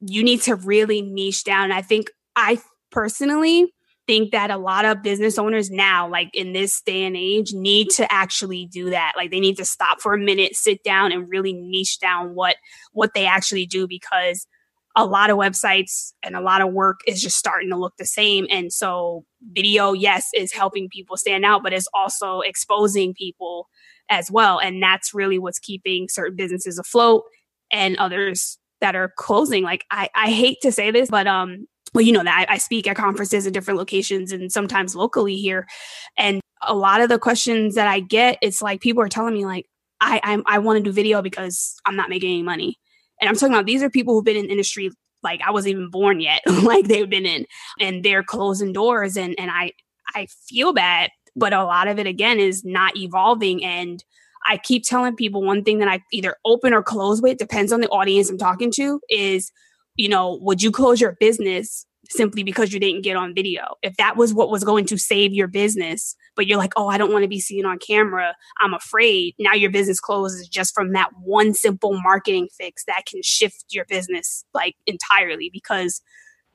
[0.00, 1.72] you need to really niche down.
[1.72, 2.60] I think I
[2.90, 3.72] personally
[4.10, 7.90] think that a lot of business owners now, like in this day and age, need
[7.90, 9.12] to actually do that.
[9.16, 12.56] Like they need to stop for a minute, sit down and really niche down what
[12.92, 14.48] what they actually do because
[14.96, 18.04] a lot of websites and a lot of work is just starting to look the
[18.04, 18.48] same.
[18.50, 23.68] And so video, yes, is helping people stand out, but it's also exposing people
[24.10, 24.58] as well.
[24.58, 27.22] And that's really what's keeping certain businesses afloat
[27.70, 29.62] and others that are closing.
[29.62, 32.58] Like I, I hate to say this, but um well, you know that I, I
[32.58, 35.66] speak at conferences in different locations and sometimes locally here.
[36.16, 39.44] And a lot of the questions that I get, it's like people are telling me
[39.44, 39.66] like,
[40.00, 42.78] I I'm, I want to do video because I'm not making any money.
[43.20, 44.90] And I'm talking about these are people who've been in industry
[45.22, 47.46] like I wasn't even born yet, like they've been in,
[47.78, 49.16] and they're closing doors.
[49.16, 49.72] And and I
[50.14, 53.64] I feel bad, but a lot of it again is not evolving.
[53.64, 54.02] And
[54.46, 57.80] I keep telling people one thing that I either open or close with depends on
[57.80, 59.52] the audience I'm talking to is
[60.00, 63.76] you know, would you close your business simply because you didn't get on video?
[63.82, 66.96] If that was what was going to save your business, but you're like, oh, I
[66.96, 69.34] don't want to be seen on camera, I'm afraid.
[69.38, 73.84] Now your business closes just from that one simple marketing fix that can shift your
[73.84, 76.00] business like entirely because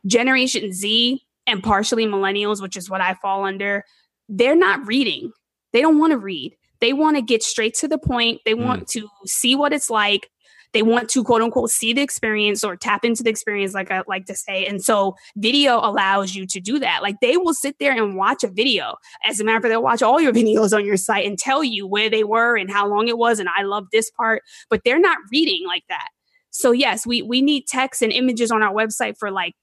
[0.07, 3.85] Generation Z and partially millennials, which is what I fall under,
[4.27, 5.31] they're not reading.
[5.71, 6.55] They don't want to read.
[6.81, 8.41] They want to get straight to the point.
[8.43, 8.87] They want mm.
[8.93, 10.31] to see what it's like
[10.73, 14.03] they want to quote unquote see the experience or tap into the experience, like I
[14.07, 14.65] like to say.
[14.65, 17.01] And so video allows you to do that.
[17.01, 18.95] Like they will sit there and watch a video.
[19.25, 21.63] As a matter of fact, they'll watch all your videos on your site and tell
[21.63, 23.39] you where they were and how long it was.
[23.39, 26.09] And I love this part, but they're not reading like that.
[26.51, 29.53] So yes, we we need text and images on our website for like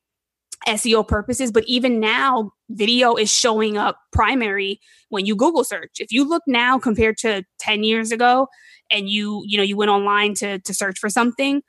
[0.66, 5.92] SEO purposes, but even now, video is showing up primary when you Google search.
[5.98, 8.48] If you look now compared to 10 years ago,
[8.92, 11.62] and you you know you went online to to search for something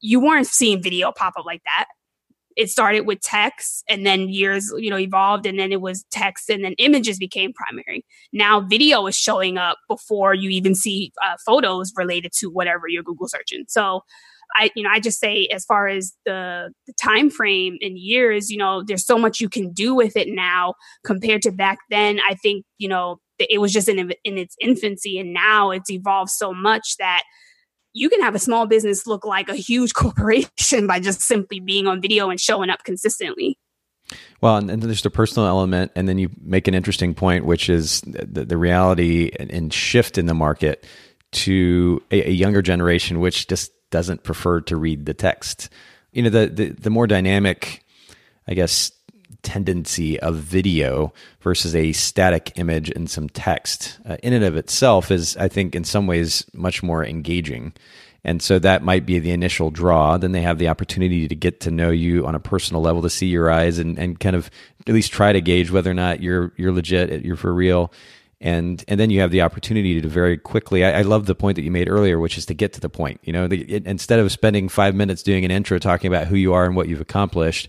[0.00, 1.86] you weren't seeing video pop up like that.
[2.56, 6.48] It started with text and then years you know evolved and then it was text
[6.48, 8.04] and then images became primary.
[8.32, 13.02] Now video is showing up before you even see uh, photos related to whatever you're
[13.02, 13.64] google searching.
[13.68, 14.02] So
[14.54, 18.48] i you know i just say as far as the the time frame in years
[18.48, 20.74] you know there's so much you can do with it now
[21.04, 22.20] compared to back then.
[22.28, 26.30] I think you know it was just in in its infancy, and now it's evolved
[26.30, 27.22] so much that
[27.92, 31.86] you can have a small business look like a huge corporation by just simply being
[31.86, 33.58] on video and showing up consistently.
[34.40, 37.68] Well, and, then there's the personal element, and then you make an interesting point, which
[37.68, 40.86] is the, the reality and, and, shift in the market
[41.32, 45.70] to a, a, younger generation, which just doesn't prefer to read the text.
[46.12, 47.84] You know, the, the, the more dynamic,
[48.46, 48.92] I guess,
[49.46, 55.12] tendency of video versus a static image and some text uh, in and of itself
[55.12, 57.72] is, I think, in some ways much more engaging.
[58.24, 60.18] And so that might be the initial draw.
[60.18, 63.08] Then they have the opportunity to get to know you on a personal level, to
[63.08, 64.50] see your eyes and, and kind of
[64.84, 67.92] at least try to gauge whether or not you're you're legit, you're for real.
[68.40, 70.84] And and then you have the opportunity to very quickly.
[70.84, 72.88] I, I love the point that you made earlier, which is to get to the
[72.90, 73.20] point.
[73.22, 76.36] You know, the, it, instead of spending five minutes doing an intro talking about who
[76.36, 77.68] you are and what you've accomplished,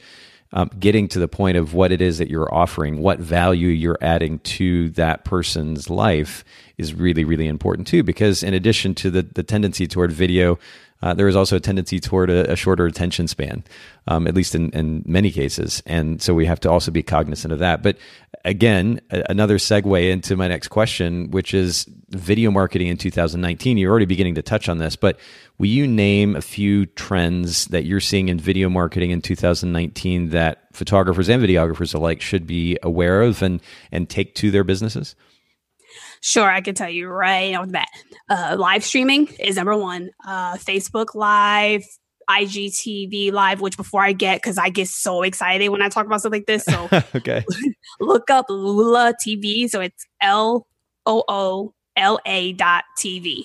[0.53, 3.97] um, getting to the point of what it is that you're offering, what value you're
[4.01, 6.43] adding to that person's life
[6.77, 8.03] is really, really important too.
[8.03, 10.57] Because in addition to the, the tendency toward video,
[11.01, 13.63] uh, there is also a tendency toward a, a shorter attention span,
[14.07, 15.83] um, at least in, in many cases.
[15.85, 17.83] And so we have to also be cognizant of that.
[17.83, 17.97] But
[18.45, 23.77] again, a, another segue into my next question, which is video marketing in 2019.
[23.77, 25.19] You're already beginning to touch on this, but
[25.57, 30.63] will you name a few trends that you're seeing in video marketing in 2019 that
[30.73, 35.15] photographers and videographers alike should be aware of and, and take to their businesses?
[36.21, 37.87] Sure, I can tell you right off the bat.
[38.29, 40.09] Uh, live streaming is number one.
[40.25, 41.83] Uh, Facebook Live,
[42.29, 46.19] IGTV Live, which before I get, because I get so excited when I talk about
[46.19, 46.63] stuff like this.
[46.65, 47.45] So okay,
[47.99, 49.69] look up Loola TV.
[49.69, 50.67] So it's L
[51.05, 53.43] O O L A dot TV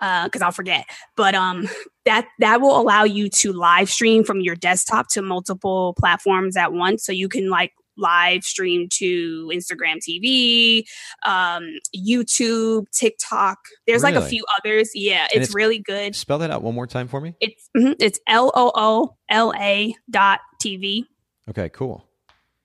[0.00, 0.86] Uh, because uh, I'll forget.
[1.16, 1.68] But um,
[2.04, 6.72] that that will allow you to live stream from your desktop to multiple platforms at
[6.72, 7.04] once.
[7.04, 10.84] So you can like live stream to Instagram TV,
[11.24, 13.58] um, YouTube, TikTok.
[13.86, 14.14] There's really?
[14.14, 14.90] like a few others.
[14.94, 16.14] Yeah, it's, it's, really good.
[16.14, 17.34] Spell that out one more time for me.
[17.40, 21.06] It's mm-hmm, it's L O O L A dot TV.
[21.48, 22.04] Okay, cool.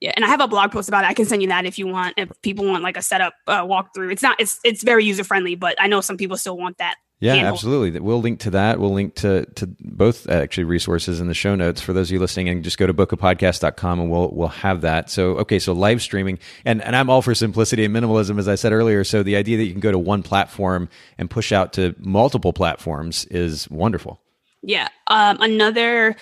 [0.00, 1.08] Yeah, and I have a blog post about it.
[1.08, 2.14] I can send you that if you want.
[2.16, 4.40] If people want like a setup uh, walkthrough, it's not.
[4.40, 7.52] It's it's very user friendly, but I know some people still want that yeah, handle.
[7.52, 8.00] absolutely.
[8.00, 8.80] We'll link to that.
[8.80, 12.18] We'll link to to both actually resources in the show notes for those of you
[12.18, 12.48] listening.
[12.48, 15.10] And just go to bokehpodcast.com and we'll we'll have that.
[15.10, 18.54] So okay, so live streaming and and I'm all for simplicity and minimalism as I
[18.54, 19.04] said earlier.
[19.04, 22.54] So the idea that you can go to one platform and push out to multiple
[22.54, 24.18] platforms is wonderful.
[24.62, 24.88] Yeah.
[25.06, 26.16] Um, another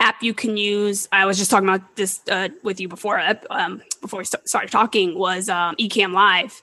[0.00, 1.08] app you can use.
[1.12, 4.70] I was just talking about this uh, with you before uh, um, before we started
[4.70, 6.62] talking was um, Ecamm Live,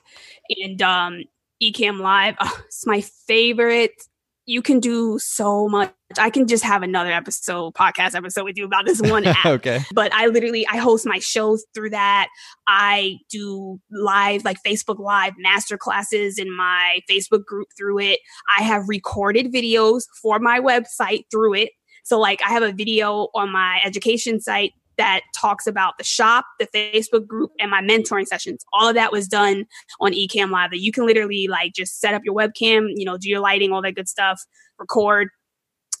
[0.62, 1.24] and um,
[1.62, 2.36] Ecamm Live.
[2.40, 3.92] Oh, it's my favorite.
[4.46, 5.92] You can do so much.
[6.18, 9.46] I can just have another episode, podcast episode with you about this one app.
[9.46, 9.80] okay.
[9.94, 12.28] But I literally I host my shows through that.
[12.66, 18.18] I do live like Facebook Live master classes in my Facebook group through it.
[18.58, 21.70] I have recorded videos for my website through it.
[22.02, 26.44] So like I have a video on my education site that talks about the shop,
[26.58, 28.62] the Facebook group, and my mentoring sessions.
[28.74, 29.64] All of that was done
[29.98, 30.70] on Ecamm Live.
[30.72, 33.72] That you can literally like just set up your webcam, you know, do your lighting,
[33.72, 34.42] all that good stuff,
[34.78, 35.28] record,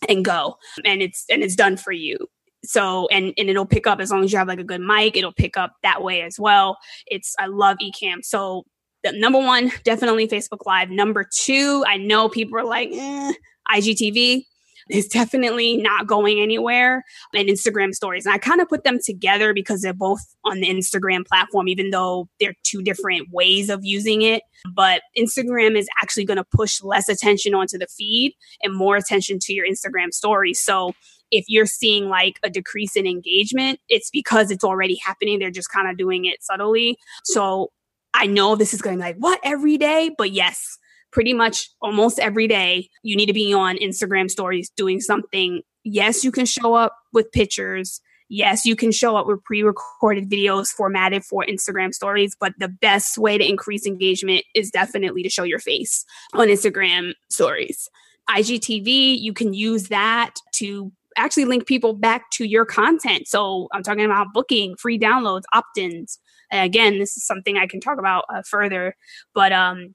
[0.06, 0.56] and go.
[0.84, 2.18] And it's and it's done for you.
[2.62, 5.16] So and and it'll pick up as long as you have like a good mic,
[5.16, 6.76] it'll pick up that way as well.
[7.06, 8.22] It's I love Ecamm.
[8.22, 8.64] So
[9.02, 10.90] the number one, definitely Facebook Live.
[10.90, 13.32] Number two, I know people are like, eh,
[13.72, 14.44] IGTV
[14.88, 17.04] is definitely not going anywhere
[17.34, 18.26] and Instagram stories.
[18.26, 21.90] And I kind of put them together because they're both on the Instagram platform, even
[21.90, 24.42] though they're two different ways of using it.
[24.74, 29.38] But Instagram is actually going to push less attention onto the feed and more attention
[29.42, 30.60] to your Instagram stories.
[30.60, 30.92] So
[31.30, 35.38] if you're seeing like a decrease in engagement, it's because it's already happening.
[35.38, 36.98] They're just kind of doing it subtly.
[37.24, 37.70] So
[38.14, 40.10] I know this is going to be like, what every day?
[40.16, 40.78] But yes,
[41.12, 45.62] pretty much almost every day, you need to be on Instagram stories doing something.
[45.84, 48.00] Yes, you can show up with pictures.
[48.28, 52.68] Yes, you can show up with pre recorded videos formatted for Instagram stories, but the
[52.68, 56.04] best way to increase engagement is definitely to show your face
[56.34, 57.88] on Instagram stories.
[58.28, 63.26] IGTV, you can use that to actually link people back to your content.
[63.26, 66.18] So I'm talking about booking, free downloads, opt ins.
[66.52, 68.94] Again, this is something I can talk about uh, further,
[69.34, 69.94] but um,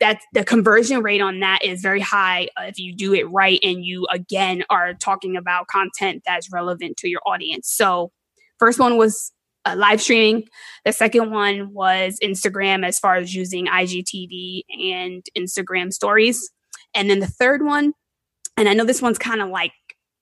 [0.00, 3.60] that the conversion rate on that is very high uh, if you do it right
[3.62, 7.70] and you again are talking about content that's relevant to your audience.
[7.70, 8.10] So
[8.58, 9.32] first one was
[9.64, 10.48] uh, live streaming.
[10.84, 16.50] The second one was instagram as far as using igtv and instagram stories.
[16.94, 17.92] And then the third one
[18.56, 19.72] and i know this one's kind of like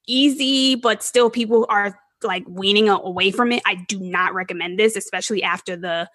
[0.07, 3.63] easy but still people are like weaning away from it.
[3.65, 6.09] I do not recommend this especially after the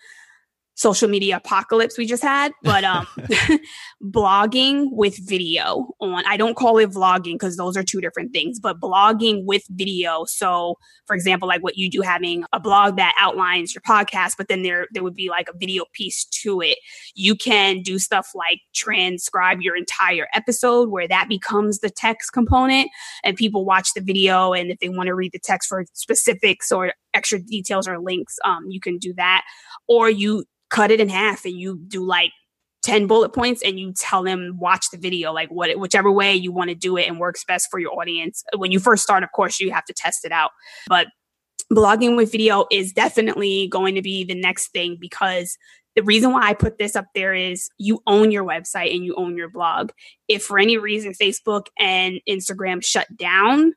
[0.76, 3.08] social media apocalypse we just had, but um
[4.04, 8.60] blogging with video on I don't call it vlogging because those are two different things,
[8.60, 10.26] but blogging with video.
[10.26, 14.48] So for example, like what you do having a blog that outlines your podcast, but
[14.48, 16.78] then there there would be like a video piece to it.
[17.16, 22.90] You can do stuff like transcribe your entire episode where that becomes the text component
[23.24, 26.72] and people watch the video and if they want to read the text for specifics
[26.72, 29.44] or extra details or links, um, you can do that.
[29.88, 32.32] Or you cut it in half and you do like
[32.84, 36.52] 10 bullet points and you tell them watch the video like what whichever way you
[36.52, 39.32] want to do it and works best for your audience when you first start of
[39.32, 40.52] course you have to test it out
[40.88, 41.08] but
[41.74, 45.58] blogging with video is definitely going to be the next thing because
[45.96, 49.16] the reason why I put this up there is you own your website and you
[49.16, 49.92] own your blog.
[50.28, 53.74] If for any reason Facebook and Instagram shut down,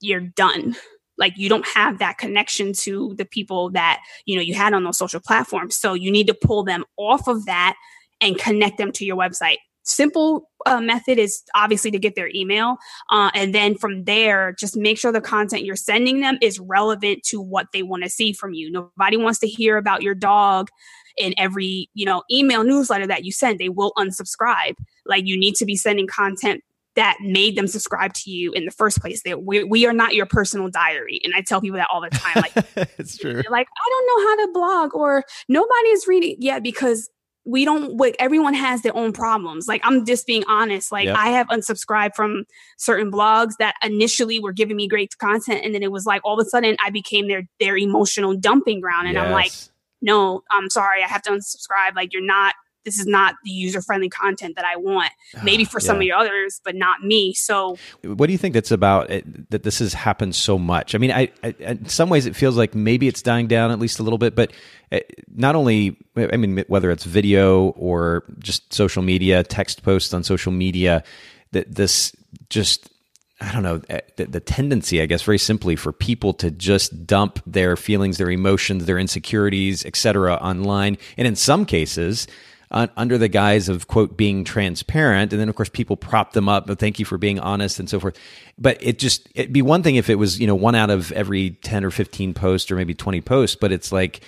[0.00, 0.76] you're done
[1.18, 4.84] like you don't have that connection to the people that you know you had on
[4.84, 5.76] those social platforms.
[5.76, 7.76] So you need to pull them off of that
[8.20, 9.56] and connect them to your website.
[9.82, 12.76] Simple uh, method is obviously to get their email
[13.10, 17.22] uh, and then from there just make sure the content you're sending them is relevant
[17.22, 18.70] to what they want to see from you.
[18.70, 20.68] Nobody wants to hear about your dog
[21.16, 23.58] in every you know email newsletter that you send.
[23.58, 24.76] They will unsubscribe.
[25.04, 26.62] Like you need to be sending content
[26.98, 29.22] that made them subscribe to you in the first place.
[29.22, 31.20] That we, we are not your personal diary.
[31.22, 32.42] And I tell people that all the time.
[32.42, 33.40] Like it's true.
[33.48, 37.08] Like, I don't know how to blog or nobody is reading yet because
[37.46, 39.68] we don't like everyone has their own problems.
[39.68, 40.90] Like I'm just being honest.
[40.90, 41.16] Like yep.
[41.16, 42.44] I have unsubscribed from
[42.76, 45.64] certain blogs that initially were giving me great content.
[45.64, 48.80] And then it was like all of a sudden I became their their emotional dumping
[48.80, 49.06] ground.
[49.06, 49.24] And yes.
[49.24, 49.52] I'm like,
[50.02, 51.94] no, I'm sorry, I have to unsubscribe.
[51.94, 52.54] Like you're not
[52.88, 55.10] this is not the user friendly content that I want.
[55.42, 55.98] Maybe for some yeah.
[55.98, 57.34] of your others, but not me.
[57.34, 60.94] So, what do you think that's about it, that this has happened so much?
[60.94, 63.78] I mean, I, I, in some ways it feels like maybe it's dying down at
[63.78, 64.52] least a little bit, but
[64.90, 65.00] eh,
[65.34, 70.52] not only, I mean, whether it's video or just social media, text posts on social
[70.52, 71.04] media,
[71.52, 72.16] that this
[72.48, 72.88] just
[73.40, 77.06] I don't know eh, the, the, tendency, I guess, very simply, for people to just
[77.06, 82.26] dump their feelings, their emotions, their insecurities, etc., online, and in some cases,
[82.70, 85.32] under the guise of quote being transparent.
[85.32, 87.88] And then of course people prop them up but thank you for being honest and
[87.88, 88.18] so forth.
[88.58, 91.12] But it just it'd be one thing if it was you know one out of
[91.12, 94.20] every 10 or 15 posts or maybe 20 posts but it's like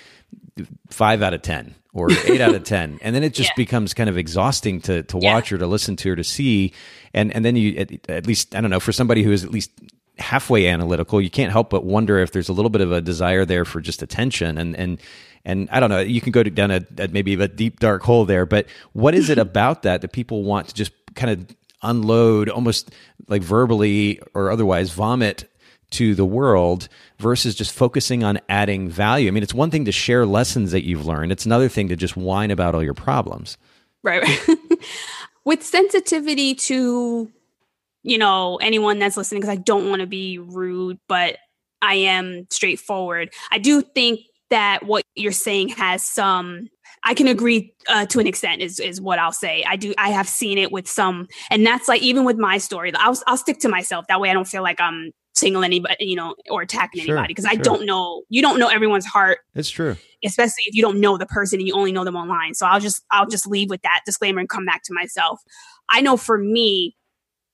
[0.89, 3.55] five out of 10 or eight out of 10 and then it just yeah.
[3.57, 5.55] becomes kind of exhausting to to watch yeah.
[5.55, 6.73] or to listen to or to see.
[7.13, 9.51] And and then you at, at least i don't know for somebody who is at
[9.51, 9.71] least
[10.17, 13.45] halfway analytical you can't help but wonder if there's a little bit of a desire
[13.45, 14.57] there for just attention.
[14.57, 14.99] And and
[15.45, 18.25] and I don't know, you can go down a, a maybe a deep dark hole
[18.25, 22.49] there, but what is it about that that people want to just kind of unload
[22.49, 22.91] almost
[23.27, 25.49] like verbally or otherwise vomit
[25.91, 26.87] to the world
[27.19, 29.27] versus just focusing on adding value.
[29.27, 31.31] I mean, it's one thing to share lessons that you've learned.
[31.31, 33.57] It's another thing to just whine about all your problems.
[34.01, 34.23] Right.
[34.23, 34.59] right.
[35.45, 37.29] With sensitivity to,
[38.03, 41.37] you know, anyone that's listening, because I don't want to be rude, but
[41.81, 43.33] I am straightforward.
[43.51, 44.21] I do think
[44.51, 46.69] that what you're saying has some
[47.03, 49.63] I can agree uh, to an extent is is what I'll say.
[49.67, 52.91] I do I have seen it with some and that's like even with my story
[52.95, 56.15] I'll I'll stick to myself that way I don't feel like I'm single anybody you
[56.15, 57.59] know or attacking sure, anybody because sure.
[57.59, 59.39] I don't know you don't know everyone's heart.
[59.55, 59.97] It's true.
[60.23, 62.53] Especially if you don't know the person and you only know them online.
[62.53, 65.41] So I'll just I'll just leave with that disclaimer and come back to myself.
[65.89, 66.95] I know for me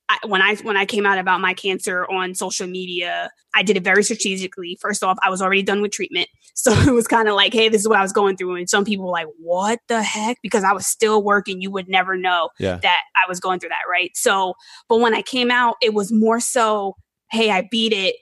[0.09, 3.75] I, when I when I came out about my cancer on social media, I did
[3.75, 4.77] it very strategically.
[4.79, 7.69] First off, I was already done with treatment, so it was kind of like, "Hey,
[7.69, 10.37] this is what I was going through." And some people were like, "What the heck?"
[10.41, 12.79] Because I was still working, you would never know yeah.
[12.81, 14.11] that I was going through that, right?
[14.15, 14.53] So,
[14.87, 16.95] but when I came out, it was more so,
[17.29, 18.15] "Hey, I beat it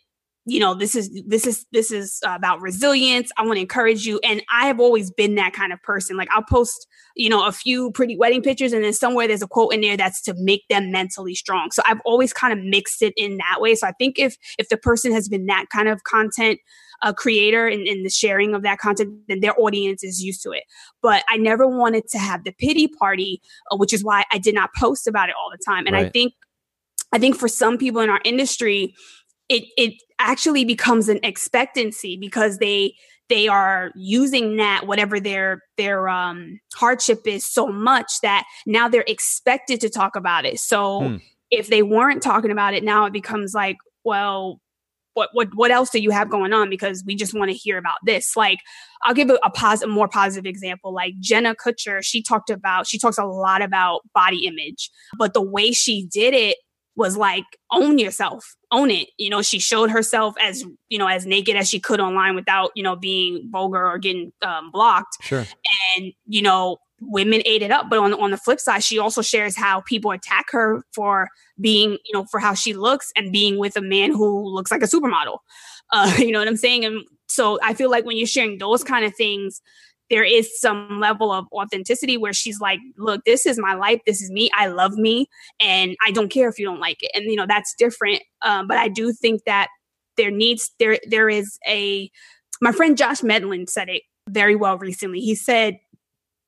[0.46, 4.20] you know this is this is this is about resilience i want to encourage you
[4.24, 7.52] and i have always been that kind of person like i'll post you know a
[7.52, 10.64] few pretty wedding pictures and then somewhere there's a quote in there that's to make
[10.70, 13.91] them mentally strong so i've always kind of mixed it in that way so i
[13.93, 16.60] think if if the person has been that kind of content
[17.04, 20.41] a uh, creator and, and the sharing of that content, then their audience is used
[20.41, 20.64] to it.
[21.02, 24.56] But I never wanted to have the pity party, uh, which is why I did
[24.56, 25.88] not post about it all the time.
[25.88, 26.06] And right.
[26.06, 26.34] I think
[27.12, 28.96] I think for some people in our industry,
[29.50, 32.93] it it actually becomes an expectancy because they
[33.30, 39.04] they are using that whatever their their um hardship is so much that now they're
[39.08, 40.60] expected to talk about it.
[40.60, 41.16] So hmm.
[41.52, 44.60] if they weren't talking about it now it becomes like well
[45.14, 46.70] what what what else do you have going on?
[46.70, 48.36] Because we just want to hear about this.
[48.36, 48.60] Like
[49.04, 50.93] i'll give a, a positive more positive example.
[50.93, 55.41] Like jenna kutcher she talked about she talks a lot about body image but the
[55.41, 56.58] way she did it
[56.96, 59.10] was like own yourself own it.
[59.18, 62.72] You know she showed herself as you know as naked as she could online without
[62.76, 65.18] you know being vulgar or getting um, blocked.
[65.22, 65.46] Sure.
[65.96, 67.89] And you know women ate it up.
[67.89, 71.30] But on, on the flip side she also shares how people attack her for
[71.60, 74.84] being you know for how she looks and being with a man who looks like
[74.84, 75.39] a supermodel.
[75.91, 76.86] Uh, you know what i'm saying?
[76.86, 79.62] And so i feel like when you're sharing those kind of things
[80.10, 84.01] there is some level of authenticity where she's like, look, this is my life.
[84.06, 84.51] This is me.
[84.56, 85.28] I love me.
[85.60, 87.12] And I don't care if you don't like it.
[87.16, 88.22] And, you know, that's different.
[88.41, 89.70] Um, but I do think that
[90.18, 92.12] there needs, there, there is a,
[92.62, 95.22] my friend Josh Medlin said it very well recently.
[95.22, 95.80] He said,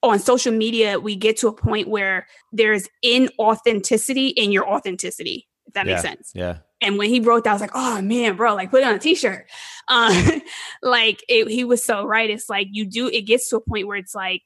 [0.04, 5.74] on social media, we get to a point where there's inauthenticity in your authenticity, if
[5.74, 6.32] that yeah, makes sense.
[6.36, 6.58] Yeah.
[6.82, 8.96] And when he wrote that, I was like, oh man, bro, like put it on
[8.96, 9.48] a t-shirt.
[9.90, 10.40] Uh,
[10.84, 12.30] like it, he was so right.
[12.30, 14.42] It's like you do, it gets to a point where it's like,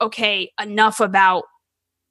[0.00, 1.46] okay, enough about,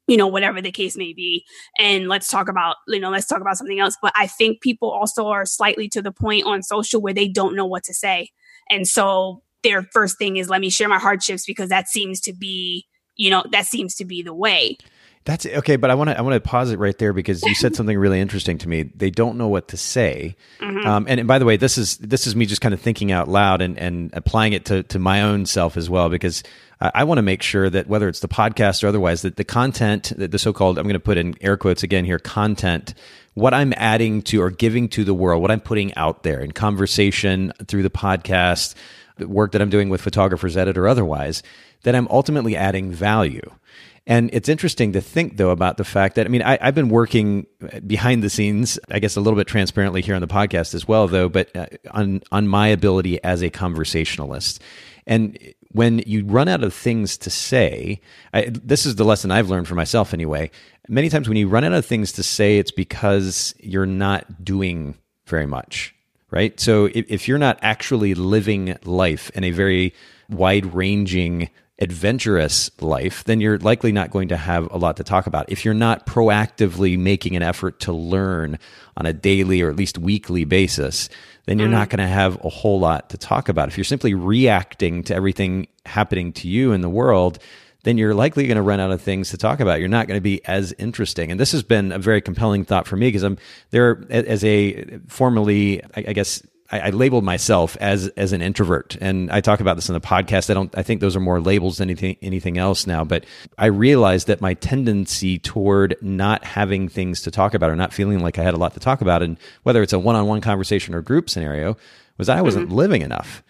[0.06, 1.46] you know, whatever the case may be.
[1.78, 3.96] And let's talk about, you know, let's talk about something else.
[4.02, 7.56] But I think people also are slightly to the point on social where they don't
[7.56, 8.28] know what to say.
[8.70, 12.34] And so their first thing is let me share my hardships because that seems to
[12.34, 12.84] be,
[13.16, 14.76] you know, that seems to be the way.
[15.24, 17.54] That's okay, but I want to I want to pause it right there because you
[17.54, 18.82] said something really interesting to me.
[18.82, 20.86] They don't know what to say, mm-hmm.
[20.86, 23.10] um, and, and, by the way, this is this is me just kind of thinking
[23.10, 26.42] out loud and, and applying it to to my own self as well because
[26.78, 29.44] I, I want to make sure that whether it's the podcast or otherwise, that the
[29.44, 32.92] content, that the so called I'm going to put in air quotes again here, content,
[33.32, 36.52] what I'm adding to or giving to the world, what I'm putting out there in
[36.52, 38.74] conversation through the podcast,
[39.16, 41.42] the work that I'm doing with photographers, edit or otherwise,
[41.82, 43.50] that I'm ultimately adding value.
[44.06, 46.90] And it's interesting to think, though, about the fact that, I mean, I, have been
[46.90, 47.46] working
[47.86, 51.08] behind the scenes, I guess a little bit transparently here on the podcast as well,
[51.08, 54.60] though, but uh, on, on my ability as a conversationalist.
[55.06, 55.38] And
[55.70, 58.00] when you run out of things to say,
[58.34, 60.50] I, this is the lesson I've learned for myself anyway.
[60.86, 64.96] Many times when you run out of things to say, it's because you're not doing
[65.26, 65.94] very much,
[66.30, 66.58] right?
[66.60, 69.94] So if, if you're not actually living life in a very
[70.28, 71.48] wide ranging
[71.80, 75.50] adventurous life, then you're likely not going to have a lot to talk about.
[75.50, 78.58] If you're not proactively making an effort to learn
[78.96, 81.08] on a daily or at least weekly basis,
[81.46, 81.72] then you're mm.
[81.72, 83.68] not going to have a whole lot to talk about.
[83.68, 87.40] If you're simply reacting to everything happening to you in the world,
[87.82, 89.80] then you're likely going to run out of things to talk about.
[89.80, 91.30] You're not going to be as interesting.
[91.30, 93.36] And this has been a very compelling thought for me because I'm
[93.70, 99.30] there as a formerly, I guess, I, I labeled myself as as an introvert, and
[99.30, 100.50] I talk about this in the podcast.
[100.50, 100.76] I don't.
[100.76, 103.04] I think those are more labels than anything anything else now.
[103.04, 103.24] But
[103.58, 108.20] I realized that my tendency toward not having things to talk about or not feeling
[108.20, 110.40] like I had a lot to talk about, and whether it's a one on one
[110.40, 111.76] conversation or group scenario,
[112.16, 112.76] was I wasn't mm-hmm.
[112.76, 113.42] living enough.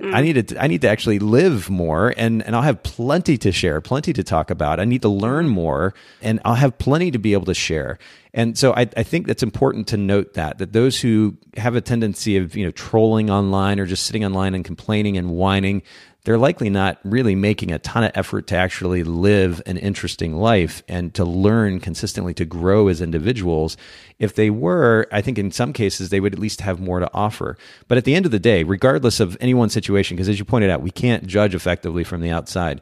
[0.00, 0.14] Mm.
[0.14, 3.52] I needed to, I need to actually live more and, and I'll have plenty to
[3.52, 4.80] share, plenty to talk about.
[4.80, 7.98] I need to learn more and I'll have plenty to be able to share.
[8.36, 11.80] And so I, I think that's important to note that, that those who have a
[11.80, 15.82] tendency of, you know, trolling online or just sitting online and complaining and whining,
[16.24, 20.82] they're likely not really making a ton of effort to actually live an interesting life
[20.88, 23.76] and to learn consistently to grow as individuals.
[24.18, 27.10] If they were, I think in some cases they would at least have more to
[27.14, 27.56] offer.
[27.86, 30.70] But at the end of the day, regardless of anyone's situation, because as you pointed
[30.70, 32.80] out, we can't judge effectively from the outside.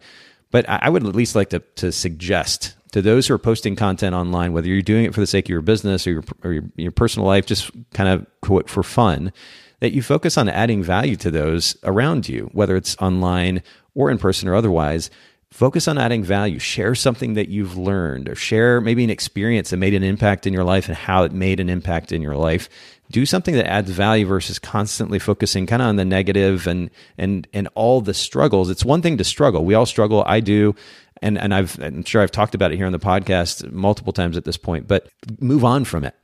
[0.50, 4.14] But I would at least like to, to suggest to those who are posting content
[4.14, 6.64] online, whether you're doing it for the sake of your business or your, or your,
[6.76, 9.32] your personal life, just kind of quote for fun,
[9.80, 13.62] that you focus on adding value to those around you, whether it's online
[13.94, 15.10] or in person or otherwise.
[15.50, 16.58] Focus on adding value.
[16.58, 20.52] Share something that you've learned or share maybe an experience that made an impact in
[20.52, 22.68] your life and how it made an impact in your life.
[23.10, 26.88] Do something that adds value versus constantly focusing kind of on the negative and
[27.18, 28.70] and and all the struggles.
[28.70, 29.66] It's one thing to struggle.
[29.66, 30.24] We all struggle.
[30.26, 30.74] I do
[31.22, 34.36] and and I've I'm sure I've talked about it here on the podcast multiple times
[34.36, 35.08] at this point, but
[35.40, 36.14] move on from it.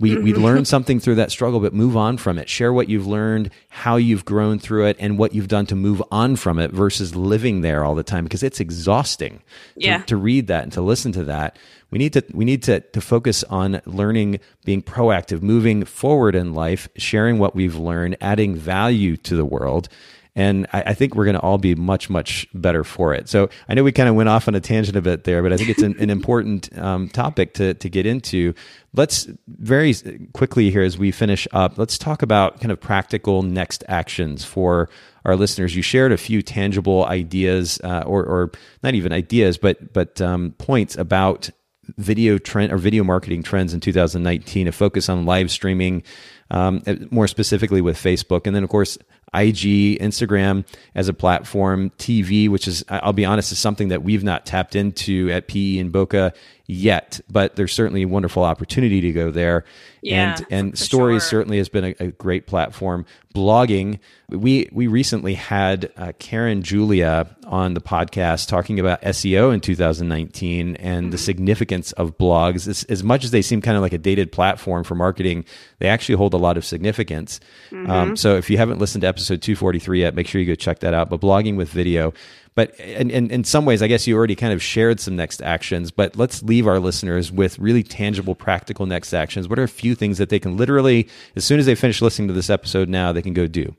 [0.00, 0.42] We, we mm-hmm.
[0.42, 2.48] learn something through that struggle, but move on from it.
[2.48, 6.02] Share what you've learned, how you've grown through it, and what you've done to move
[6.10, 9.42] on from it versus living there all the time because it's exhausting
[9.76, 9.98] yeah.
[9.98, 11.58] to, to read that and to listen to that.
[11.90, 16.52] We need to we need to, to focus on learning, being proactive, moving forward in
[16.52, 19.88] life, sharing what we've learned, adding value to the world,
[20.36, 23.28] and I, I think we're going to all be much, much better for it.
[23.28, 25.52] So I know we kind of went off on a tangent a bit there, but
[25.52, 28.54] I think it's an, an important um, topic to, to get into.
[28.94, 29.94] Let's very
[30.32, 34.88] quickly here as we finish up, let's talk about kind of practical next actions for
[35.24, 35.76] our listeners.
[35.76, 38.50] You shared a few tangible ideas, uh, or, or
[38.82, 41.50] not even ideas, but but um, points about
[41.96, 44.68] video trend or video marketing trends in 2019.
[44.68, 46.02] A focus on live streaming,
[46.50, 48.98] um, more specifically with Facebook, and then of course
[49.34, 54.24] IG, Instagram as a platform, TV, which is, I'll be honest, is something that we've
[54.24, 56.32] not tapped into at PE and Bokeh
[56.66, 59.64] yet, but there's certainly a wonderful opportunity to go there.
[60.02, 61.30] Yeah, and and stories sure.
[61.30, 63.06] certainly has been a, a, great platform.
[63.34, 69.60] Blogging, we we recently had uh, Karen Julia on the podcast talking about SEO in
[69.60, 71.10] 2019 and mm-hmm.
[71.10, 72.68] the significance of blogs.
[72.68, 75.46] As, as, much as they seem kind of like a dated platform for marketing,
[75.78, 77.40] they actually hold a lot of significance.
[77.70, 77.90] Mm-hmm.
[77.90, 80.80] Um, so if you haven't listened to episode 243 yet, make sure you go check
[80.80, 81.08] that out.
[81.08, 82.12] But blogging with video
[82.54, 85.42] but in, in, in some ways, I guess you already kind of shared some next
[85.42, 89.48] actions, but let's leave our listeners with really tangible, practical next actions.
[89.48, 92.28] What are a few things that they can literally, as soon as they finish listening
[92.28, 93.74] to this episode now, they can go do?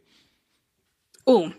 [1.25, 1.53] Oh,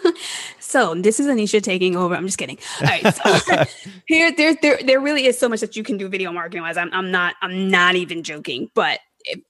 [0.60, 2.14] so this is Anesha taking over.
[2.14, 2.58] I'm just kidding.
[2.80, 3.14] All right.
[3.14, 3.64] So
[4.06, 6.76] here, there, there, there really is so much that you can do video marketing wise.
[6.76, 9.00] I'm, I'm not, I'm not even joking, but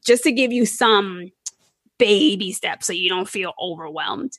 [0.04, 1.30] just to give you some
[2.02, 4.32] baby steps so you don't feel overwhelmed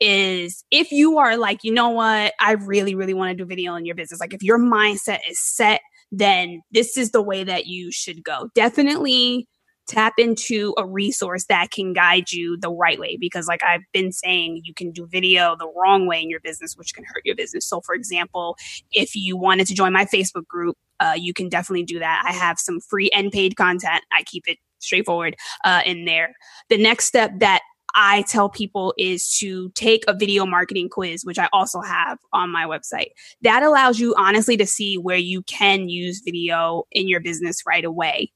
[0.00, 3.76] is if you are like, you know what, I really, really want to do video
[3.76, 4.18] in your business.
[4.18, 5.80] Like if your mindset is set,
[6.10, 8.48] then this is the way that you should go.
[8.56, 9.46] Definitely
[9.86, 14.10] tap into a resource that can guide you the right way because like i've been
[14.10, 17.36] saying you can do video the wrong way in your business which can hurt your
[17.36, 18.56] business so for example
[18.92, 22.32] if you wanted to join my facebook group uh, you can definitely do that i
[22.32, 26.34] have some free and paid content i keep it straightforward uh, in there.
[26.68, 27.62] The next step that
[27.94, 32.50] I tell people is to take a video marketing quiz, which I also have on
[32.50, 33.10] my website.
[33.42, 37.84] That allows you honestly to see where you can use video in your business right
[37.84, 38.32] away.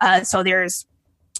[0.00, 0.86] Uh, so there's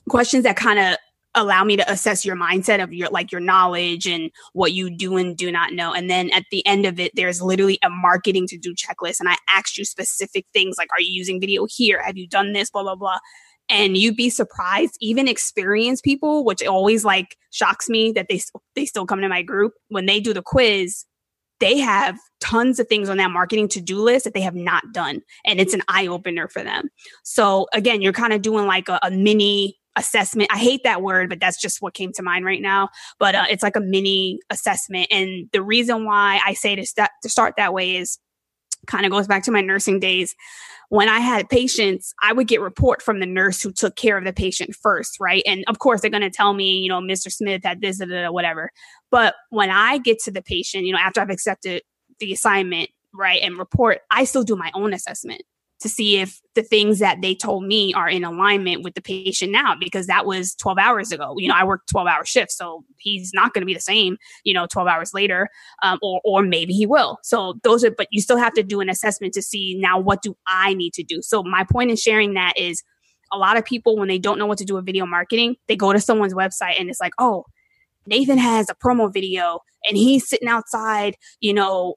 [0.09, 0.97] questions that kind of
[1.35, 5.17] allow me to assess your mindset of your like your knowledge and what you do
[5.17, 8.47] and do not know and then at the end of it there's literally a marketing
[8.47, 12.03] to do checklist and i asked you specific things like are you using video here
[12.03, 13.19] have you done this blah blah blah
[13.69, 18.41] and you'd be surprised even experienced people which always like shocks me that they
[18.75, 19.75] they still come to my group.
[19.89, 21.05] When they do the quiz
[21.61, 25.21] they have tons of things on that marketing to-do list that they have not done
[25.45, 26.89] and it's an eye-opener for them.
[27.23, 30.51] So again you're kind of doing like a, a, mini assessment.
[30.53, 32.89] I hate that word but that's just what came to mind right now.
[33.19, 37.11] But uh, it's like a mini assessment and the reason why i say to, st-
[37.23, 38.19] to start that way is
[38.87, 40.35] kind of goes back to my nursing days
[40.93, 44.27] when I had patients, I would get report from the nurse who took care of
[44.27, 45.43] the patient first, right?
[45.47, 47.33] And of course, they're going to tell me, you know, Mr.
[47.33, 48.71] Smith had this, da, whatever.
[49.11, 51.81] But when I get to the patient, you know, after I've accepted
[52.21, 55.41] the assignment, right, and report, I still do my own assessment
[55.83, 59.53] to see if the things that they told me are in alignment with the patient
[59.53, 61.35] now because that was 12 hours ago.
[61.37, 64.17] You know i worked 12 hour shifts so he's not going to be the same
[64.45, 65.49] you know 12 hours later
[65.83, 67.19] um, or or maybe he will.
[67.23, 70.23] So those are but you still have to do an assessment to see now what
[70.23, 71.21] do i need to do.
[71.23, 72.83] So my point in sharing that is
[73.33, 75.77] a lot of people when they don't know what to do with video marketing they
[75.77, 77.45] go to someone's website and it's like oh
[78.07, 81.95] Nathan has a promo video and he's sitting outside, you know,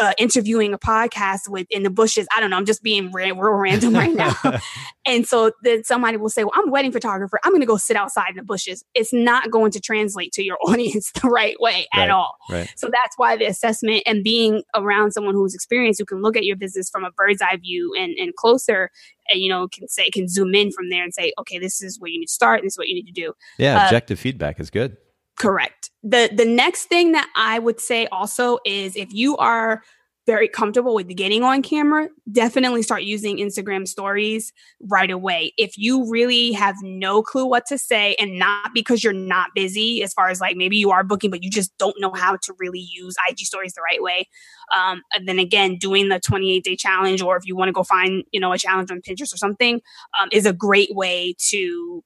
[0.00, 2.26] uh, interviewing a podcast with in the bushes.
[2.34, 2.56] I don't know.
[2.56, 4.34] I'm just being real, real random right now.
[5.06, 7.38] and so then somebody will say, "Well, I'm a wedding photographer.
[7.44, 10.42] I'm going to go sit outside in the bushes." It's not going to translate to
[10.42, 12.36] your audience the right way right, at all.
[12.50, 12.72] Right.
[12.76, 16.44] So that's why the assessment and being around someone who's experienced, who can look at
[16.44, 18.90] your business from a bird's eye view and and closer,
[19.28, 22.00] and you know can say can zoom in from there and say, "Okay, this is
[22.00, 22.62] where you need to start.
[22.62, 24.96] This is what you need to do." Yeah, uh, objective feedback is good.
[25.38, 25.90] Correct.
[26.02, 29.82] The the next thing that I would say also is if you are
[30.26, 35.54] very comfortable with getting on camera, definitely start using Instagram stories right away.
[35.56, 40.02] If you really have no clue what to say and not because you're not busy,
[40.02, 42.54] as far as like maybe you are booking, but you just don't know how to
[42.58, 44.28] really use IG stories the right way.
[44.76, 47.82] Um, and then again, doing the 28 day challenge, or if you want to go
[47.82, 49.80] find, you know, a challenge on Pinterest or something,
[50.20, 52.04] um, is a great way to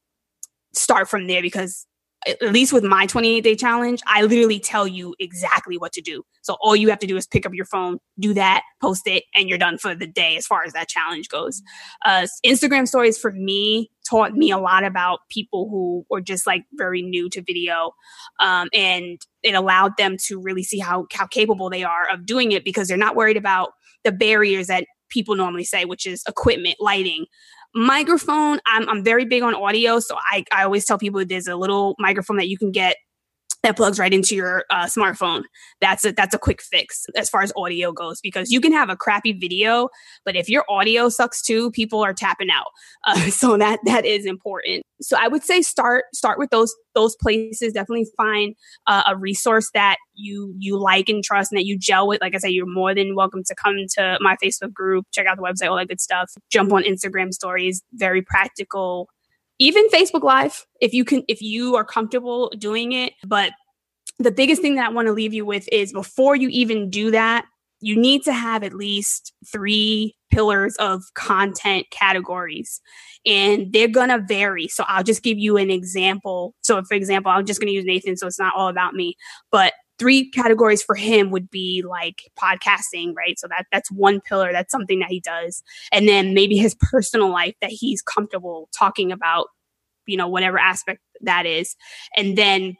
[0.73, 1.85] start from there because
[2.27, 6.23] at least with my 28 day challenge, I literally tell you exactly what to do.
[6.41, 9.23] So all you have to do is pick up your phone, do that, post it,
[9.35, 11.61] and you're done for the day as far as that challenge goes.
[12.05, 16.63] Uh, Instagram stories for me taught me a lot about people who were just like
[16.73, 17.91] very new to video.
[18.39, 22.51] Um, and it allowed them to really see how, how capable they are of doing
[22.51, 23.71] it because they're not worried about
[24.03, 27.25] the barriers that people normally say, which is equipment, lighting,
[27.75, 31.55] microphone I'm, I'm very big on audio so I, I always tell people there's a
[31.55, 32.97] little microphone that you can get
[33.63, 35.43] that plugs right into your uh, smartphone.
[35.81, 38.89] That's a that's a quick fix as far as audio goes because you can have
[38.89, 39.89] a crappy video,
[40.25, 42.67] but if your audio sucks too, people are tapping out.
[43.05, 44.81] Uh, so that that is important.
[45.01, 47.73] So I would say start start with those those places.
[47.73, 48.55] Definitely find
[48.87, 52.21] uh, a resource that you you like and trust and that you gel with.
[52.21, 55.35] Like I said, you're more than welcome to come to my Facebook group, check out
[55.35, 56.31] the website, all that good stuff.
[56.49, 57.81] Jump on Instagram stories.
[57.93, 59.09] Very practical
[59.63, 63.53] even Facebook Live, if you can, if you are comfortable doing it, but
[64.19, 67.11] the biggest thing that I want to leave you with is before you even do
[67.11, 67.45] that,
[67.79, 72.81] you need to have at least three pillars of content categories
[73.25, 74.67] and they're going to vary.
[74.67, 76.53] So I'll just give you an example.
[76.61, 79.15] So, for example, I'm just going to use Nathan, so it's not all about me,
[79.49, 83.37] but three categories for him would be like podcasting, right?
[83.39, 84.51] So that that's one pillar.
[84.51, 85.63] That's something that he does.
[85.91, 89.47] And then maybe his personal life that he's comfortable talking about,
[90.05, 91.75] you know, whatever aspect that is.
[92.15, 92.75] And then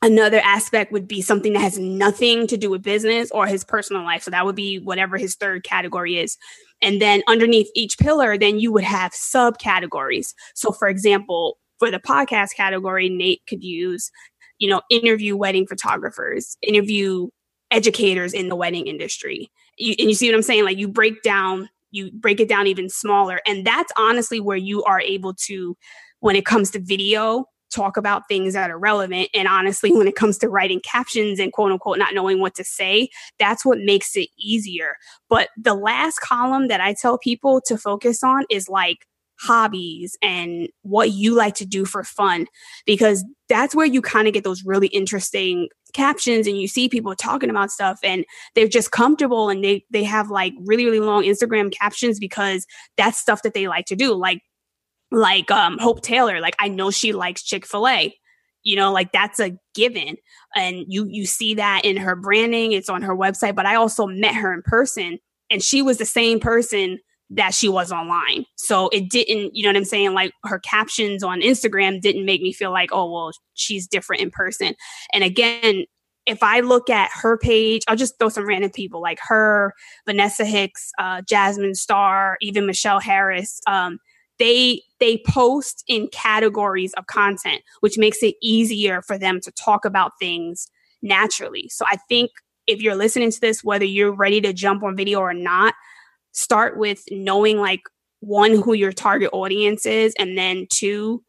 [0.00, 4.04] Another aspect would be something that has nothing to do with business or his personal
[4.04, 4.22] life.
[4.22, 6.38] So that would be whatever his third category is.
[6.80, 10.34] And then underneath each pillar, then you would have subcategories.
[10.54, 14.12] So for example, for the podcast category, Nate could use,
[14.58, 17.28] you know, interview wedding photographers, interview
[17.70, 19.50] educators in the wedding industry.
[19.76, 20.64] You, and you see what I'm saying?
[20.64, 23.40] Like you break down, you break it down even smaller.
[23.46, 25.76] And that's honestly where you are able to,
[26.20, 29.28] when it comes to video, talk about things that are relevant.
[29.34, 32.64] And honestly, when it comes to writing captions and quote unquote not knowing what to
[32.64, 34.96] say, that's what makes it easier.
[35.28, 39.06] But the last column that I tell people to focus on is like
[39.40, 42.46] hobbies and what you like to do for fun,
[42.86, 47.14] because that's where you kind of get those really interesting captions and you see people
[47.14, 48.24] talking about stuff and
[48.54, 52.66] they're just comfortable and they they have like really really long Instagram captions because
[52.98, 54.42] that's stuff that they like to do like
[55.10, 56.40] like um, Hope Taylor.
[56.40, 58.14] Like I know she likes Chick Fil A.
[58.64, 60.16] You know, like that's a given,
[60.54, 62.72] and you you see that in her branding.
[62.72, 63.54] It's on her website.
[63.54, 66.98] But I also met her in person, and she was the same person
[67.30, 68.46] that she was online.
[68.56, 70.14] So it didn't, you know what I'm saying?
[70.14, 74.30] Like her captions on Instagram didn't make me feel like, oh, well, she's different in
[74.30, 74.74] person.
[75.12, 75.84] And again,
[76.26, 79.72] if I look at her page, I'll just throw some random people like her,
[80.06, 83.60] Vanessa Hicks, uh, Jasmine Star, even Michelle Harris.
[83.66, 83.98] Um,
[84.38, 89.84] they they post in categories of content which makes it easier for them to talk
[89.84, 90.68] about things
[91.02, 92.30] naturally so i think
[92.66, 95.74] if you're listening to this whether you're ready to jump on video or not
[96.32, 97.82] start with knowing like
[98.20, 101.22] one who your target audience is and then two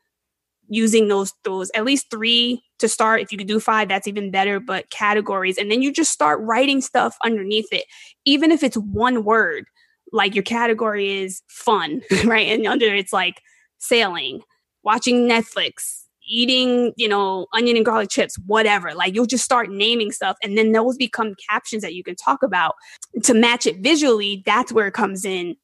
[0.69, 3.21] using those those at least three to start.
[3.21, 5.57] If you could do five that's even better but categories.
[5.57, 7.85] And then you just start writing stuff underneath it
[8.25, 9.65] even if it's one word.
[10.11, 12.47] Like your category is fun, right?
[12.47, 13.41] And under it's like
[13.77, 14.41] sailing,
[14.83, 18.93] watching Netflix, eating, you know, onion and garlic chips, whatever.
[18.93, 22.43] Like you'll just start naming stuff and then those become captions that you can talk
[22.43, 22.75] about.
[23.23, 25.55] To match it visually, that's where it comes in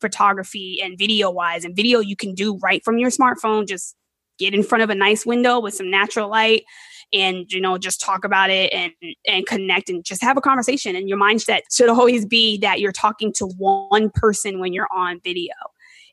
[0.00, 1.64] photography and video wise.
[1.64, 3.96] And video you can do right from your smartphone, just
[4.38, 6.64] get in front of a nice window with some natural light
[7.12, 8.92] and you know just talk about it and
[9.26, 12.92] and connect and just have a conversation and your mindset should always be that you're
[12.92, 15.52] talking to one person when you're on video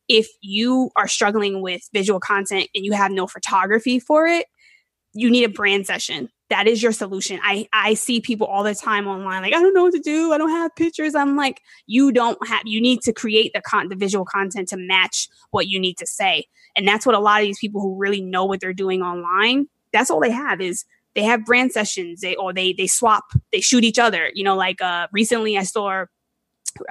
[0.10, 4.46] if you are struggling with visual content and you have no photography for it
[5.14, 6.30] you need a brand session.
[6.50, 7.40] That is your solution.
[7.44, 10.34] I i see people all the time online like i don't know what to do.
[10.34, 11.14] I don't have pictures.
[11.16, 14.78] I'm like you don't have you need to create the con the visual content to
[14.78, 16.46] match what you need to say.
[16.76, 19.68] And that's what a lot of these people who really know what they're doing online
[19.92, 22.22] that's all they have is they have brand sessions.
[22.22, 24.32] They or they they swap they shoot each other.
[24.34, 26.06] You know like uh recently i saw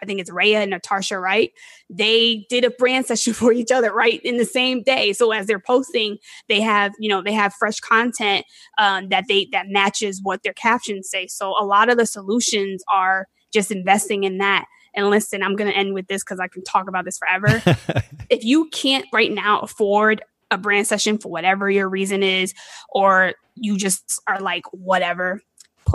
[0.02, 1.52] I think it's Raya and Natasha, right?
[1.90, 5.12] They did a brand session for each other, right, in the same day.
[5.12, 8.46] So as they're posting, they have, you know, they have fresh content
[8.78, 11.26] um, that they that matches what their captions say.
[11.26, 14.66] So a lot of the solutions are just investing in that.
[14.94, 17.62] And listen, I'm going to end with this because I can talk about this forever.
[18.30, 22.54] if you can't right now afford a brand session for whatever your reason is,
[22.88, 25.42] or you just are like, whatever,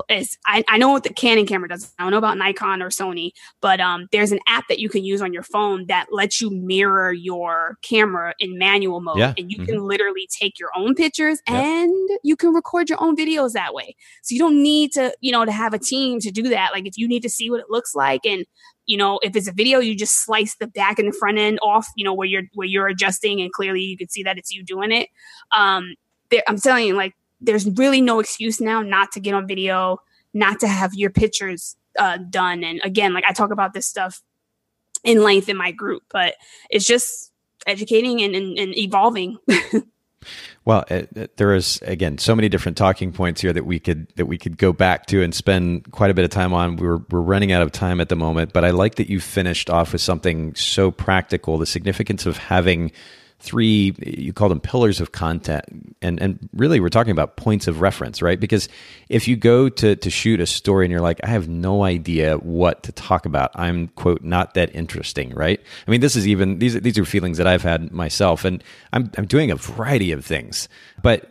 [0.10, 1.94] is I, I know what the Canon camera does.
[1.98, 5.03] I don't know about Nikon or Sony, but um, there's an app that you can
[5.03, 9.34] use on your phone that lets you mirror your camera in manual mode, yeah.
[9.38, 9.65] and you mm-hmm.
[9.65, 11.64] can literally take your own pictures yep.
[11.64, 13.95] and you can record your own videos that way.
[14.22, 16.72] So you don't need to, you know, to have a team to do that.
[16.74, 18.45] Like if you need to see what it looks like and
[18.86, 21.60] you know if it's a video you just slice the back and the front end
[21.64, 24.52] off you know where you're where you're adjusting and clearly you can see that it's
[24.52, 25.10] you doing it
[25.56, 25.95] um
[26.30, 27.14] there, i'm telling you like
[27.44, 29.99] there's really no excuse now not to get on video,
[30.34, 32.64] not to have your pictures uh, done.
[32.64, 34.22] And again, like I talk about this stuff
[35.03, 36.36] in length in my group, but
[36.70, 37.32] it's just
[37.68, 39.38] educating and, and, and evolving.
[40.65, 44.07] well, it, it, there is again so many different talking points here that we could
[44.15, 46.78] that we could go back to and spend quite a bit of time on.
[46.78, 49.70] We're we're running out of time at the moment, but I like that you finished
[49.70, 52.91] off with something so practical: the significance of having
[53.44, 55.95] three you call them pillars of content.
[56.02, 58.40] And and really we're talking about points of reference right?
[58.40, 58.70] Because
[59.10, 62.38] if you go to to shoot a story and you're like i have no idea
[62.38, 63.52] what to talk about.
[63.56, 65.60] I'm quote not that interesting right?
[65.86, 68.64] I mean this is even these these are feelings that i've had myself and
[68.94, 70.70] i'm i'm doing a variety of things.
[71.02, 71.30] But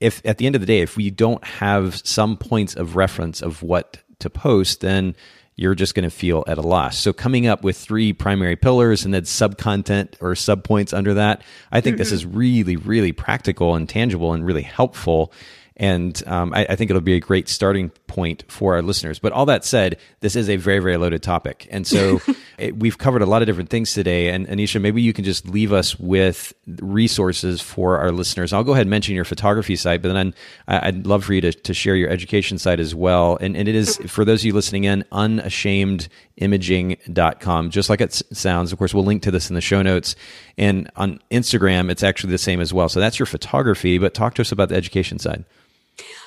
[0.00, 3.42] if at the end of the day, if we don't have some points of reference
[3.42, 5.16] of what to post, then
[5.58, 6.96] you're just going to feel at a loss.
[6.96, 11.14] So coming up with three primary pillars and then sub content or sub points under
[11.14, 11.98] that, I think mm-hmm.
[11.98, 15.32] this is really, really practical and tangible and really helpful.
[15.78, 19.20] And um, I, I, think it'll be a great starting point for our listeners.
[19.20, 21.68] But all that said, this is a very, very loaded topic.
[21.70, 22.20] And so
[22.58, 24.30] it, we've covered a lot of different things today.
[24.30, 28.52] And Anesha, maybe you can just leave us with resources for our listeners.
[28.52, 30.34] I'll go ahead and mention your photography site, but then
[30.66, 33.38] I'd love for you to, to share your education site as well.
[33.40, 38.72] And, and it is, for those of you listening in, unashamedimaging.com, just like it sounds.
[38.72, 40.16] Of course, we'll link to this in the show notes.
[40.56, 42.88] And on Instagram, it's actually the same as well.
[42.88, 45.44] So that's your photography, but talk to us about the education side.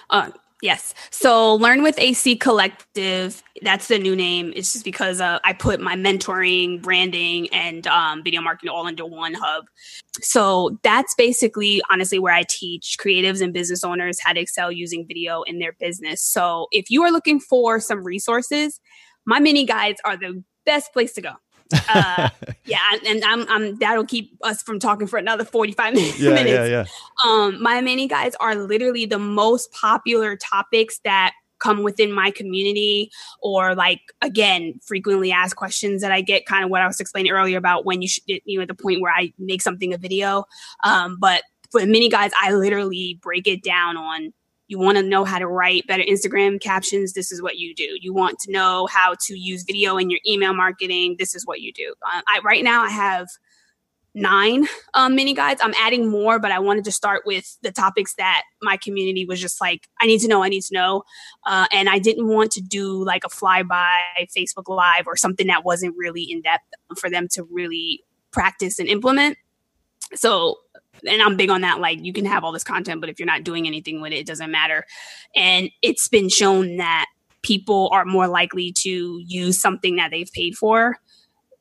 [0.09, 0.31] Uh,
[0.61, 0.93] yes.
[1.09, 4.53] So Learn with AC Collective, that's the new name.
[4.55, 9.05] It's just because uh, I put my mentoring, branding, and um, video marketing all into
[9.05, 9.65] one hub.
[10.21, 15.05] So that's basically, honestly, where I teach creatives and business owners how to excel using
[15.07, 16.21] video in their business.
[16.21, 18.79] So if you are looking for some resources,
[19.25, 21.33] my mini guides are the best place to go
[21.73, 22.29] uh,
[22.65, 26.19] yeah, and I'm, I'm that'll keep us from talking for another 45 minutes.
[26.19, 26.85] Yeah, yeah, yeah.
[27.25, 33.11] Um, my mini guides are literally the most popular topics that come within my community
[33.41, 37.31] or like again frequently asked questions that i get kind of what i was explaining
[37.31, 39.97] earlier about when you should you know at the point where i make something a
[39.97, 40.43] video
[40.83, 44.33] um, but for the mini guides i literally break it down on
[44.71, 47.97] you want to know how to write better Instagram captions, this is what you do.
[47.99, 51.59] You want to know how to use video in your email marketing, this is what
[51.59, 51.93] you do.
[52.01, 53.27] Uh, I, right now, I have
[54.15, 55.59] nine um, mini guides.
[55.61, 59.41] I'm adding more, but I wanted to start with the topics that my community was
[59.41, 61.03] just like, I need to know, I need to know.
[61.45, 63.85] Uh, and I didn't want to do like a flyby
[64.35, 66.63] Facebook Live or something that wasn't really in depth
[66.97, 69.37] for them to really practice and implement.
[70.15, 70.57] So
[71.07, 71.79] and I'm big on that.
[71.79, 74.17] Like you can have all this content, but if you're not doing anything with it,
[74.17, 74.85] it doesn't matter.
[75.35, 77.05] And it's been shown that
[77.41, 80.97] people are more likely to use something that they've paid for.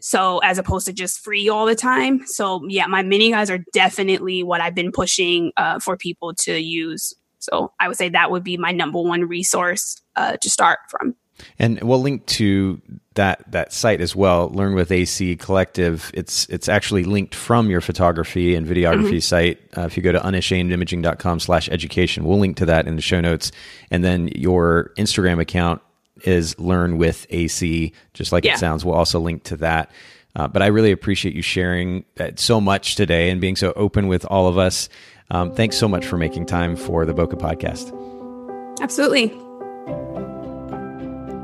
[0.00, 2.26] So as opposed to just free all the time.
[2.26, 6.58] So yeah, my mini guides are definitely what I've been pushing uh, for people to
[6.58, 7.14] use.
[7.38, 11.14] So I would say that would be my number one resource uh, to start from.
[11.58, 12.80] And we'll link to
[13.14, 14.48] that that site as well.
[14.50, 16.10] Learn with AC Collective.
[16.14, 19.18] It's it's actually linked from your photography and videography mm-hmm.
[19.18, 19.60] site.
[19.76, 23.20] Uh, if you go to unashamedimaging.com slash education, we'll link to that in the show
[23.20, 23.52] notes.
[23.90, 25.82] And then your Instagram account
[26.22, 28.54] is Learn with AC, just like yeah.
[28.54, 28.84] it sounds.
[28.84, 29.90] We'll also link to that.
[30.36, 34.06] Uh, but I really appreciate you sharing that so much today and being so open
[34.06, 34.88] with all of us.
[35.30, 37.92] Um, thanks so much for making time for the Bokeh podcast.
[38.80, 39.49] Absolutely.